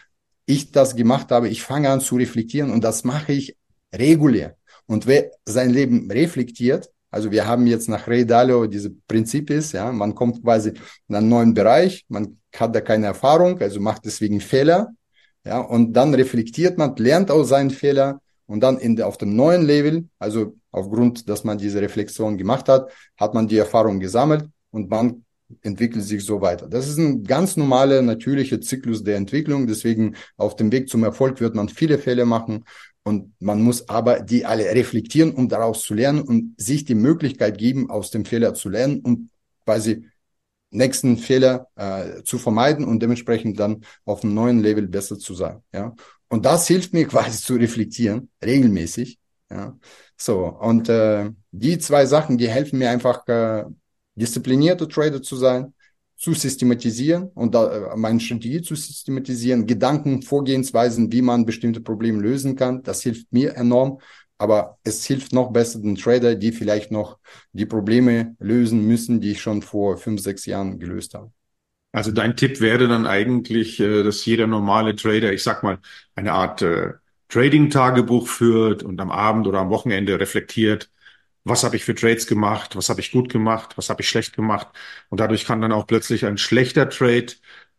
ich 0.45 0.71
das 0.71 0.95
gemacht 0.95 1.31
habe. 1.31 1.49
Ich 1.49 1.61
fange 1.61 1.89
an 1.89 2.01
zu 2.01 2.15
reflektieren 2.15 2.71
und 2.71 2.83
das 2.83 3.03
mache 3.03 3.33
ich 3.33 3.55
regulär. 3.93 4.58
Und 4.89 5.05
wer 5.05 5.29
sein 5.45 5.69
Leben 5.69 6.09
reflektiert, 6.09 6.89
also 7.11 7.29
wir 7.29 7.45
haben 7.45 7.67
jetzt 7.67 7.89
nach 7.89 8.07
Ray 8.07 8.25
Dalio 8.25 8.65
diese 8.65 8.89
Prinzip 9.07 9.51
ist, 9.51 9.73
ja, 9.73 9.91
man 9.91 10.15
kommt 10.15 10.41
quasi 10.41 10.73
in 11.07 11.15
einen 11.15 11.29
neuen 11.29 11.53
Bereich, 11.53 12.05
man 12.07 12.39
hat 12.55 12.73
da 12.73 12.81
keine 12.81 13.05
Erfahrung, 13.05 13.59
also 13.59 13.79
macht 13.79 14.03
deswegen 14.05 14.41
Fehler, 14.41 14.87
ja, 15.45 15.59
und 15.59 15.93
dann 15.93 16.15
reflektiert 16.15 16.79
man, 16.79 16.95
lernt 16.95 17.29
aus 17.29 17.49
seinen 17.49 17.69
Fehlern 17.69 18.17
und 18.47 18.61
dann 18.61 18.79
in 18.79 18.95
der, 18.95 19.05
auf 19.05 19.19
dem 19.19 19.35
neuen 19.35 19.61
Level, 19.63 20.07
also 20.17 20.55
aufgrund, 20.71 21.29
dass 21.29 21.43
man 21.43 21.59
diese 21.59 21.81
Reflexion 21.81 22.35
gemacht 22.35 22.67
hat, 22.67 22.91
hat 23.15 23.35
man 23.35 23.47
die 23.47 23.57
Erfahrung 23.57 23.99
gesammelt 23.99 24.49
und 24.71 24.89
man 24.89 25.23
entwickelt 25.61 26.03
sich 26.03 26.25
so 26.25 26.41
weiter. 26.41 26.67
Das 26.67 26.87
ist 26.87 26.97
ein 26.97 27.23
ganz 27.23 27.57
normaler, 27.57 28.01
natürlicher 28.01 28.59
Zyklus 28.59 29.03
der 29.03 29.17
Entwicklung. 29.17 29.65
Deswegen 29.65 30.15
auf 30.37 30.55
dem 30.55 30.71
Weg 30.71 30.89
zum 30.89 31.03
Erfolg 31.03 31.41
wird 31.41 31.55
man 31.55 31.69
viele 31.69 31.97
Fehler 31.97 32.25
machen 32.25 32.65
und 33.09 33.33
man 33.41 33.63
muss 33.63 33.89
aber 33.89 34.19
die 34.19 34.45
alle 34.45 34.65
reflektieren, 34.65 35.31
um 35.31 35.49
daraus 35.49 35.81
zu 35.81 35.95
lernen 35.95 36.21
und 36.21 36.53
sich 36.61 36.85
die 36.85 36.93
Möglichkeit 36.93 37.57
geben, 37.57 37.89
aus 37.89 38.11
dem 38.11 38.23
Fehler 38.23 38.53
zu 38.53 38.69
lernen 38.69 38.99
und 38.99 39.31
quasi 39.65 40.05
nächsten 40.69 41.17
Fehler 41.17 41.67
äh, 41.75 42.21
zu 42.21 42.37
vermeiden 42.37 42.85
und 42.85 43.01
dementsprechend 43.01 43.59
dann 43.59 43.83
auf 44.05 44.23
einem 44.23 44.35
neuen 44.35 44.59
Level 44.59 44.87
besser 44.87 45.17
zu 45.17 45.33
sein. 45.33 45.63
Ja, 45.73 45.95
und 46.27 46.45
das 46.45 46.67
hilft 46.67 46.93
mir 46.93 47.07
quasi 47.13 47.41
zu 47.41 47.55
reflektieren 47.55 48.29
regelmäßig. 48.45 49.17
Ja, 49.49 49.75
so 50.15 50.45
und 50.45 50.87
äh, 50.89 51.31
die 51.49 51.79
zwei 51.79 52.05
Sachen, 52.05 52.37
die 52.37 52.47
helfen 52.47 52.77
mir 52.77 52.91
einfach 52.91 53.27
äh, 53.27 53.65
disziplinierter 54.13 54.87
Trader 54.87 55.23
zu 55.23 55.35
sein, 55.35 55.73
zu 56.19 56.33
systematisieren 56.33 57.29
und 57.33 57.55
da, 57.55 57.93
äh, 57.93 57.95
meine 57.95 58.19
Strategie 58.19 58.61
zu 58.61 58.75
systematisieren, 58.75 59.65
Gedanken, 59.65 60.21
Vorgehensweisen, 60.21 61.11
wie 61.13 61.21
man 61.21 61.45
bestimmte 61.45 61.79
Probleme 61.79 62.21
lösen 62.21 62.57
kann. 62.57 62.83
Das 62.83 63.01
hilft 63.01 63.31
mir 63.31 63.55
enorm. 63.55 63.99
Aber 64.37 64.77
es 64.83 65.05
hilft 65.05 65.33
noch 65.33 65.51
besser 65.51 65.79
den 65.79 65.95
Trader, 65.95 66.35
die 66.35 66.51
vielleicht 66.51 66.91
noch 66.91 67.19
die 67.51 67.65
Probleme 67.65 68.35
lösen 68.39 68.85
müssen, 68.85 69.19
die 69.19 69.31
ich 69.31 69.41
schon 69.41 69.61
vor 69.61 69.97
fünf, 69.97 70.21
sechs 70.21 70.45
Jahren 70.45 70.79
gelöst 70.79 71.13
habe. 71.13 71.31
Also 71.91 72.11
dein 72.11 72.35
Tipp 72.35 72.61
wäre 72.61 72.87
dann 72.87 73.07
eigentlich, 73.07 73.79
äh, 73.79 74.03
dass 74.03 74.25
jeder 74.25 74.45
normale 74.47 74.95
Trader, 74.95 75.33
ich 75.33 75.43
sag 75.43 75.63
mal, 75.63 75.79
eine 76.15 76.33
Art 76.33 76.61
äh, 76.61 76.93
Trading-Tagebuch 77.29 78.27
führt 78.27 78.83
und 78.83 78.99
am 78.99 79.11
Abend 79.11 79.47
oder 79.47 79.59
am 79.59 79.69
Wochenende 79.69 80.19
reflektiert, 80.19 80.89
was 81.43 81.63
habe 81.63 81.75
ich 81.75 81.85
für 81.85 81.95
Trades 81.95 82.27
gemacht, 82.27 82.75
was 82.75 82.89
habe 82.89 82.99
ich 83.01 83.11
gut 83.11 83.29
gemacht, 83.29 83.77
was 83.77 83.89
habe 83.89 84.01
ich 84.01 84.09
schlecht 84.09 84.35
gemacht. 84.35 84.67
Und 85.09 85.19
dadurch 85.19 85.45
kann 85.45 85.61
dann 85.61 85.71
auch 85.71 85.87
plötzlich 85.87 86.25
ein 86.25 86.37
schlechter 86.37 86.89
Trade 86.89 87.27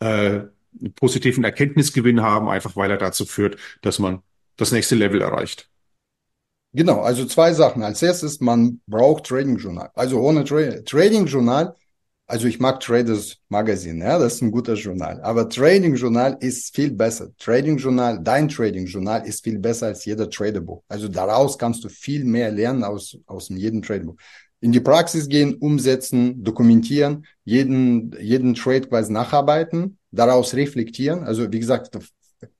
äh, 0.00 0.40
einen 0.80 0.94
positiven 0.94 1.44
Erkenntnisgewinn 1.44 2.22
haben, 2.22 2.48
einfach 2.48 2.76
weil 2.76 2.90
er 2.90 2.98
dazu 2.98 3.26
führt, 3.26 3.58
dass 3.82 3.98
man 3.98 4.22
das 4.56 4.72
nächste 4.72 4.94
Level 4.94 5.20
erreicht. 5.20 5.68
Genau, 6.72 7.00
also 7.00 7.26
zwei 7.26 7.52
Sachen. 7.52 7.82
Als 7.82 8.00
erstes, 8.02 8.40
man 8.40 8.80
braucht 8.86 9.26
Trading 9.26 9.56
Journal. 9.56 9.90
Also 9.94 10.20
ohne 10.20 10.44
Tra 10.44 10.80
Trading 10.86 11.26
Journal, 11.26 11.74
also 12.30 12.46
ich 12.46 12.60
mag 12.60 12.78
Traders 12.78 13.38
Magazine, 13.48 14.04
ja, 14.04 14.16
das 14.16 14.34
ist 14.34 14.42
ein 14.42 14.52
guter 14.52 14.74
Journal. 14.74 15.20
Aber 15.22 15.48
Trading 15.48 15.96
Journal 15.96 16.36
ist 16.40 16.74
viel 16.74 16.92
besser. 16.92 17.30
Trading 17.38 17.76
Journal, 17.76 18.20
dein 18.22 18.48
Trading 18.48 18.86
Journal 18.86 19.26
ist 19.26 19.42
viel 19.42 19.58
besser 19.58 19.86
als 19.88 20.04
jeder 20.04 20.30
Traderbuch. 20.30 20.82
Also 20.88 21.08
daraus 21.08 21.58
kannst 21.58 21.82
du 21.82 21.88
viel 21.88 22.24
mehr 22.24 22.52
lernen 22.52 22.84
aus, 22.84 23.18
aus 23.26 23.48
jedem 23.48 23.82
Traderbuch. 23.82 24.14
In 24.60 24.70
die 24.70 24.80
Praxis 24.80 25.28
gehen, 25.28 25.54
umsetzen, 25.54 26.44
dokumentieren, 26.44 27.26
jeden, 27.44 28.14
jeden 28.20 28.54
Trade 28.54 28.82
quasi 28.82 29.12
nacharbeiten, 29.12 29.98
daraus 30.12 30.54
reflektieren. 30.54 31.24
Also 31.24 31.50
wie 31.50 31.58
gesagt, 31.58 31.98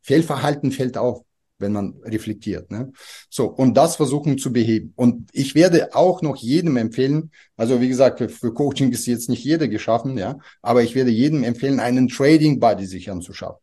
Fehlverhalten 0.03 0.73
fällt 0.73 0.99
auf 0.99 1.23
wenn 1.61 1.73
man 1.73 1.95
reflektiert. 2.05 2.71
Ne? 2.71 2.93
So, 3.29 3.47
und 3.47 3.77
das 3.77 3.97
versuchen 3.97 4.39
zu 4.39 4.53
beheben. 4.53 4.93
Und 4.97 5.29
ich 5.33 5.55
werde 5.55 5.95
auch 5.95 6.23
noch 6.23 6.37
jedem 6.37 6.77
empfehlen, 6.77 7.31
also 7.57 7.81
wie 7.81 7.89
gesagt, 7.89 8.19
für, 8.31 8.55
Coaching 8.55 8.91
ist 8.93 9.07
jetzt 9.07 9.29
nicht 9.29 9.45
jeder 9.45 9.69
geschaffen, 9.69 10.19
ja, 10.19 10.39
aber 10.63 10.83
ich 10.83 10.95
werde 10.95 11.11
jedem 11.11 11.45
empfehlen, 11.45 11.81
einen 11.81 12.09
Trading 12.09 12.61
Buddy 12.61 12.87
sich 12.87 13.11
anzuschauen. 13.11 13.57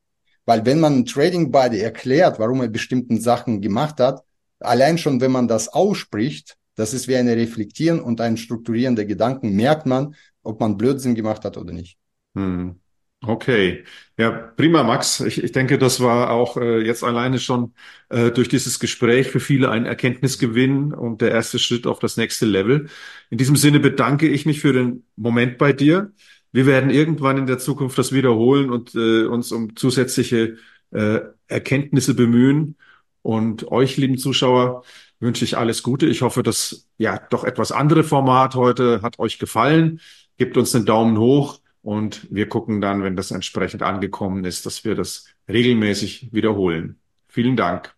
Weil 0.45 0.65
wenn 0.65 0.79
man 0.79 0.93
einen 0.93 1.05
Trading 1.05 1.51
Buddy 1.51 1.79
erklärt, 1.79 2.39
warum 2.39 2.61
er 2.61 2.69
bestimmten 2.69 3.19
Sachen 3.19 3.61
gemacht 3.61 3.99
hat, 3.99 4.23
allein 4.59 4.97
schon, 4.97 5.19
wenn 5.21 5.31
man 5.31 5.47
das 5.47 5.67
ausspricht, 5.69 6.57
das 6.75 6.93
ist 6.93 7.07
wie 7.07 7.15
ein 7.15 7.27
Reflektieren 7.27 7.99
und 7.99 8.21
ein 8.21 8.37
Strukturieren 8.37 8.95
der 8.95 9.05
Gedanken, 9.05 9.55
merkt 9.55 9.85
man, 9.85 10.15
ob 10.43 10.59
man 10.59 10.77
Blödsinn 10.77 11.15
gemacht 11.15 11.43
hat 11.43 11.57
oder 11.57 11.73
nicht. 11.73 11.97
Hm. 12.35 12.79
Okay, 13.25 13.83
ja, 14.17 14.29
prima, 14.29 14.83
Max. 14.83 15.19
Ich, 15.21 15.43
ich 15.43 15.51
denke, 15.51 15.79
das 15.79 15.99
war 16.01 16.29
auch 16.29 16.55
äh, 16.55 16.85
jetzt 16.85 17.03
alleine 17.03 17.39
schon 17.39 17.73
äh, 18.09 18.29
durch 18.31 18.47
dieses 18.47 18.79
Gespräch 18.79 19.27
für 19.29 19.39
viele 19.39 19.71
ein 19.71 19.85
Erkenntnisgewinn 19.85 20.93
und 20.93 21.21
der 21.21 21.31
erste 21.31 21.57
Schritt 21.57 21.87
auf 21.87 21.97
das 21.99 22.15
nächste 22.15 22.45
Level. 22.45 22.89
In 23.31 23.39
diesem 23.39 23.55
Sinne 23.55 23.79
bedanke 23.79 24.27
ich 24.27 24.45
mich 24.45 24.59
für 24.61 24.71
den 24.71 25.03
Moment 25.15 25.57
bei 25.57 25.73
dir. 25.73 26.11
Wir 26.51 26.67
werden 26.67 26.91
irgendwann 26.91 27.37
in 27.39 27.47
der 27.47 27.57
Zukunft 27.57 27.97
das 27.97 28.11
wiederholen 28.13 28.69
und 28.69 28.93
äh, 28.95 29.25
uns 29.25 29.51
um 29.51 29.75
zusätzliche 29.75 30.57
äh, 30.91 31.19
Erkenntnisse 31.47 32.13
bemühen. 32.13 32.75
Und 33.23 33.67
euch, 33.71 33.97
lieben 33.97 34.17
Zuschauer, 34.19 34.83
wünsche 35.19 35.43
ich 35.43 35.57
alles 35.57 35.81
Gute. 35.83 36.05
Ich 36.05 36.21
hoffe, 36.21 36.43
das 36.43 36.87
ja 36.97 37.19
doch 37.31 37.43
etwas 37.43 37.71
andere 37.71 38.03
Format 38.03 38.53
heute 38.55 39.01
hat 39.01 39.17
euch 39.19 39.39
gefallen. 39.39 40.01
Gebt 40.37 40.55
uns 40.55 40.75
einen 40.75 40.85
Daumen 40.85 41.17
hoch. 41.17 41.59
Und 41.87 42.27
wir 42.29 42.49
gucken 42.49 42.81
dann, 42.81 43.01
wenn 43.01 43.15
das 43.15 43.31
entsprechend 43.31 43.81
angekommen 43.81 44.43
ist, 44.43 44.65
dass 44.65 44.83
wir 44.83 44.93
das 44.93 45.27
regelmäßig 45.47 46.33
wiederholen. 46.33 46.99
Vielen 47.29 47.55
Dank. 47.55 47.96